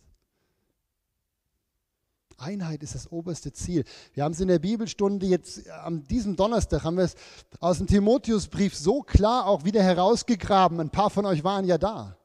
Einheit 2.37 2.83
ist 2.83 2.95
das 2.95 3.11
oberste 3.11 3.53
Ziel. 3.53 3.83
Wir 4.13 4.23
haben 4.23 4.33
es 4.33 4.39
in 4.39 4.47
der 4.47 4.59
Bibelstunde 4.59 5.25
jetzt 5.25 5.69
am 5.69 6.05
diesem 6.07 6.35
Donnerstag 6.35 6.83
haben 6.83 6.97
wir 6.97 7.05
es 7.05 7.15
aus 7.59 7.77
dem 7.77 7.87
Timotheusbrief 7.87 8.75
so 8.75 9.01
klar 9.01 9.47
auch 9.47 9.63
wieder 9.63 9.81
herausgegraben. 9.81 10.79
Ein 10.79 10.89
paar 10.89 11.09
von 11.09 11.25
euch 11.25 11.43
waren 11.43 11.65
ja 11.65 11.77
da. 11.77 12.17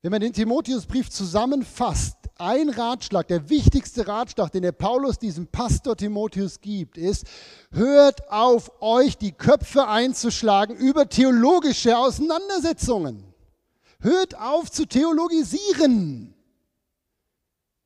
Wenn 0.00 0.12
man 0.12 0.20
den 0.20 0.32
Timotheusbrief 0.32 1.10
zusammenfasst, 1.10 2.16
ein 2.36 2.68
Ratschlag, 2.68 3.26
der 3.26 3.50
wichtigste 3.50 4.06
Ratschlag, 4.06 4.52
den 4.52 4.62
der 4.62 4.70
Paulus 4.70 5.18
diesem 5.18 5.48
Pastor 5.48 5.96
Timotheus 5.96 6.60
gibt, 6.60 6.96
ist, 6.96 7.26
hört 7.72 8.30
auf, 8.30 8.70
euch 8.80 9.18
die 9.18 9.32
Köpfe 9.32 9.88
einzuschlagen 9.88 10.76
über 10.76 11.08
theologische 11.08 11.98
Auseinandersetzungen. 11.98 13.24
Hört 14.00 14.38
auf 14.38 14.70
zu 14.70 14.86
theologisieren. 14.86 16.37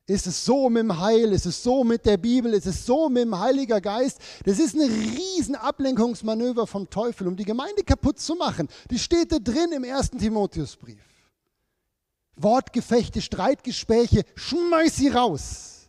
Ist 0.05 0.27
es 0.27 0.43
so 0.43 0.69
mit 0.69 0.81
dem 0.81 0.99
Heil? 0.99 1.31
Ist 1.31 1.45
es 1.45 1.63
so 1.63 1.83
mit 1.83 2.05
der 2.05 2.17
Bibel? 2.17 2.53
Ist 2.53 2.65
es 2.65 2.85
so 2.85 3.07
mit 3.07 3.23
dem 3.23 3.39
Heiliger 3.39 3.79
Geist? 3.79 4.19
Das 4.43 4.59
ist 4.59 4.75
ein 4.75 4.81
riesen 4.81 5.55
Ablenkungsmanöver 5.55 6.67
vom 6.67 6.89
Teufel, 6.89 7.27
um 7.27 7.37
die 7.37 7.45
Gemeinde 7.45 7.83
kaputt 7.83 8.19
zu 8.19 8.35
machen. 8.35 8.67
Die 8.91 8.99
steht 8.99 9.31
da 9.31 9.39
drin 9.39 9.71
im 9.71 9.85
ersten 9.85 10.17
Timotheusbrief. 10.17 11.01
Wortgefechte, 12.35 13.21
Streitgespräche, 13.21 14.25
schmeiß 14.35 14.97
sie 14.97 15.07
raus, 15.09 15.87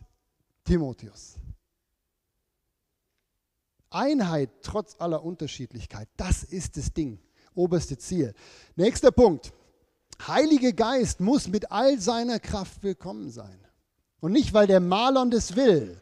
Timotheus. 0.63 1.35
Einheit 3.89 4.49
trotz 4.61 4.95
aller 4.99 5.23
Unterschiedlichkeit, 5.23 6.07
das 6.17 6.43
ist 6.43 6.77
das 6.77 6.93
Ding, 6.93 7.19
oberste 7.53 7.97
Ziel. 7.97 8.33
Nächster 8.75 9.11
Punkt. 9.11 9.51
Heilige 10.27 10.73
Geist 10.73 11.19
muss 11.19 11.47
mit 11.47 11.71
all 11.71 11.99
seiner 11.99 12.39
Kraft 12.39 12.83
willkommen 12.83 13.29
sein. 13.31 13.64
Und 14.25 14.31
nicht, 14.31 14.55
weil 14.55 14.65
der 14.65 14.79
Malon 14.79 15.29
das 15.29 15.55
will, 15.55 16.01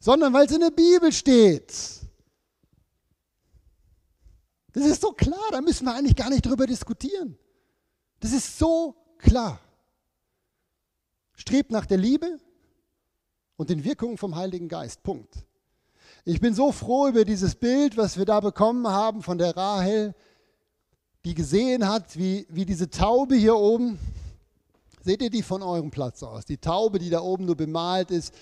sondern 0.00 0.32
weil 0.32 0.46
es 0.46 0.52
in 0.52 0.58
der 0.58 0.72
Bibel 0.72 1.12
steht. 1.12 1.72
Das 4.72 4.84
ist 4.84 5.00
so 5.00 5.12
klar, 5.12 5.38
da 5.52 5.60
müssen 5.60 5.84
wir 5.84 5.94
eigentlich 5.94 6.16
gar 6.16 6.30
nicht 6.30 6.44
drüber 6.44 6.66
diskutieren. 6.66 7.38
Das 8.18 8.32
ist 8.32 8.58
so 8.58 8.96
klar. 9.18 9.60
Strebt 11.34 11.70
nach 11.70 11.86
der 11.86 11.98
Liebe 11.98 12.40
und 13.56 13.70
den 13.70 13.84
Wirkungen 13.84 14.18
vom 14.18 14.34
Heiligen 14.34 14.66
Geist. 14.66 15.04
Punkt. 15.04 15.32
Ich 16.24 16.40
bin 16.40 16.54
so 16.54 16.72
froh 16.72 17.06
über 17.06 17.24
dieses 17.24 17.54
Bild, 17.54 17.96
was 17.96 18.18
wir 18.18 18.24
da 18.24 18.40
bekommen 18.40 18.88
haben 18.88 19.22
von 19.22 19.38
der 19.38 19.56
Rahel, 19.56 20.16
die 21.24 21.34
gesehen 21.34 21.86
hat, 21.86 22.18
wie, 22.18 22.48
wie 22.50 22.66
diese 22.66 22.90
Taube 22.90 23.36
hier 23.36 23.54
oben, 23.54 23.96
seht 25.00 25.22
ihr 25.22 25.30
die 25.30 25.42
von 25.42 25.62
eurem 25.62 25.90
Platz 25.90 26.22
aus? 26.22 26.44
Die 26.44 26.58
Taube, 26.58 26.98
die 26.98 27.10
da 27.10 27.20
oben 27.20 27.44
nur 27.46 27.56
bemalt 27.56 28.10
ist, 28.10 28.34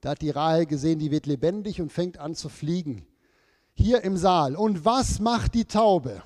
da 0.00 0.10
hat 0.10 0.22
die 0.22 0.30
Rahel 0.30 0.66
gesehen, 0.66 0.98
die 0.98 1.10
wird 1.10 1.26
lebendig 1.26 1.80
und 1.80 1.92
fängt 1.92 2.18
an 2.18 2.34
zu 2.34 2.48
fliegen. 2.48 3.06
Hier 3.74 4.02
im 4.04 4.16
Saal. 4.16 4.56
Und 4.56 4.84
was 4.84 5.18
macht 5.20 5.54
die 5.54 5.64
Taube? 5.64 6.22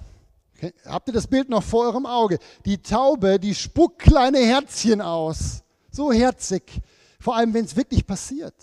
Habt 0.84 1.08
ihr 1.08 1.14
das 1.14 1.26
Bild 1.26 1.48
noch 1.48 1.62
vor 1.62 1.86
eurem 1.86 2.06
Auge? 2.06 2.38
Die 2.64 2.78
Taube, 2.78 3.38
die 3.38 3.54
spuckt 3.54 3.98
kleine 3.98 4.38
Herzchen 4.38 5.00
aus. 5.00 5.62
So 5.90 6.12
herzig. 6.12 6.80
Vor 7.18 7.36
allem, 7.36 7.52
wenn 7.54 7.64
es 7.64 7.76
wirklich 7.76 8.06
passiert. 8.06 8.54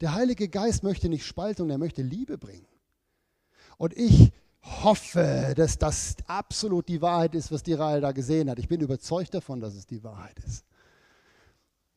Der 0.00 0.14
Heilige 0.14 0.48
Geist 0.48 0.82
möchte 0.82 1.08
nicht 1.08 1.24
Spaltung, 1.24 1.70
er 1.70 1.78
möchte 1.78 2.02
Liebe 2.02 2.38
bringen. 2.38 2.66
Und 3.78 3.96
ich 3.96 4.32
hoffe, 4.64 5.54
dass 5.56 5.78
das 5.78 6.16
absolut 6.26 6.88
die 6.88 7.02
Wahrheit 7.02 7.34
ist, 7.34 7.52
was 7.52 7.62
die 7.62 7.74
Rahel 7.74 8.00
da 8.00 8.12
gesehen 8.12 8.50
hat. 8.50 8.58
Ich 8.58 8.68
bin 8.68 8.80
überzeugt 8.80 9.34
davon, 9.34 9.60
dass 9.60 9.74
es 9.74 9.86
die 9.86 10.02
Wahrheit 10.02 10.38
ist. 10.46 10.64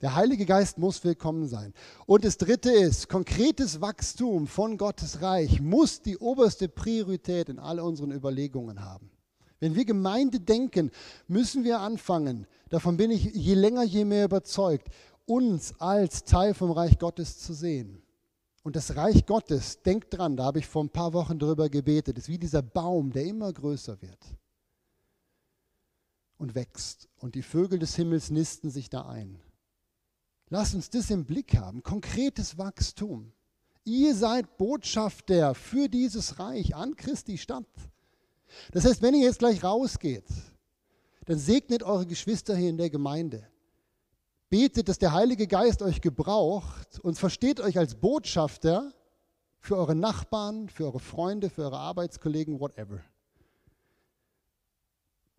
Der 0.01 0.15
Heilige 0.15 0.45
Geist 0.45 0.77
muss 0.77 1.03
willkommen 1.03 1.47
sein. 1.47 1.73
Und 2.05 2.23
das 2.23 2.37
Dritte 2.37 2.71
ist, 2.71 3.09
konkretes 3.09 3.81
Wachstum 3.81 4.45
von 4.45 4.77
Gottes 4.77 5.23
Reich 5.23 5.59
muss 5.59 6.01
die 6.01 6.17
oberste 6.17 6.69
Priorität 6.69 7.49
in 7.49 7.57
all 7.57 7.79
unseren 7.79 8.11
Überlegungen 8.11 8.85
haben. 8.85 9.09
Wenn 9.59 9.73
wir 9.73 9.85
Gemeinde 9.85 10.39
denken, 10.39 10.91
müssen 11.27 11.63
wir 11.63 11.79
anfangen, 11.79 12.45
davon 12.69 12.97
bin 12.97 13.09
ich 13.09 13.23
je 13.23 13.55
länger, 13.55 13.83
je 13.83 14.05
mehr 14.05 14.25
überzeugt, 14.25 14.89
uns 15.25 15.73
als 15.79 16.23
Teil 16.23 16.53
vom 16.53 16.69
Reich 16.69 16.99
Gottes 16.99 17.39
zu 17.39 17.53
sehen. 17.53 18.03
Und 18.67 18.75
das 18.75 18.97
Reich 18.97 19.25
Gottes, 19.25 19.81
denkt 19.81 20.13
dran, 20.13 20.35
da 20.35 20.43
habe 20.43 20.59
ich 20.59 20.67
vor 20.67 20.83
ein 20.83 20.89
paar 20.89 21.13
Wochen 21.13 21.39
drüber 21.39 21.69
gebetet, 21.69 22.17
ist 22.17 22.27
wie 22.27 22.37
dieser 22.37 22.61
Baum, 22.61 23.13
der 23.13 23.23
immer 23.23 23.53
größer 23.53 24.01
wird 24.01 24.19
und 26.37 26.53
wächst. 26.53 27.07
Und 27.15 27.35
die 27.35 27.43
Vögel 27.43 27.79
des 27.79 27.95
Himmels 27.95 28.29
nisten 28.29 28.69
sich 28.69 28.89
da 28.89 29.07
ein. 29.07 29.39
Lass 30.49 30.73
uns 30.73 30.89
das 30.89 31.09
im 31.11 31.23
Blick 31.23 31.55
haben, 31.55 31.81
konkretes 31.81 32.57
Wachstum. 32.57 33.31
Ihr 33.85 34.13
seid 34.13 34.57
Botschafter 34.57 35.55
für 35.55 35.87
dieses 35.87 36.37
Reich 36.37 36.75
an 36.75 36.93
Christi 36.97 37.37
Stadt. 37.37 37.63
Das 38.73 38.83
heißt, 38.83 39.01
wenn 39.01 39.13
ihr 39.13 39.27
jetzt 39.27 39.39
gleich 39.39 39.63
rausgeht, 39.63 40.27
dann 41.23 41.39
segnet 41.39 41.83
eure 41.83 42.05
Geschwister 42.05 42.53
hier 42.53 42.69
in 42.71 42.77
der 42.77 42.89
Gemeinde. 42.89 43.47
Betet, 44.49 44.87
dass 44.87 44.97
der 44.97 45.13
Heilige 45.13 45.47
Geist 45.47 45.81
euch 45.81 45.99
gebraucht 46.01 46.99
und 47.01 47.17
versteht 47.17 47.59
euch 47.59 47.77
als 47.77 47.95
Botschafter 47.95 48.93
für 49.59 49.75
eure 49.77 49.95
Nachbarn, 49.95 50.69
für 50.69 50.85
eure 50.85 50.99
Freunde, 50.99 51.49
für 51.49 51.63
eure 51.63 51.79
Arbeitskollegen, 51.79 52.59
whatever. 52.59 53.01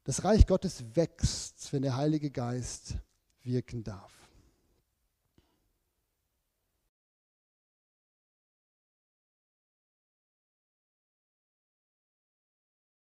Das 0.05 0.25
Reich 0.25 0.47
Gottes 0.47 0.85
wächst, 0.95 1.73
wenn 1.73 1.83
der 1.83 1.97
Heilige 1.97 2.31
Geist 2.31 2.97
wirken 3.43 3.83
darf. 3.85 4.18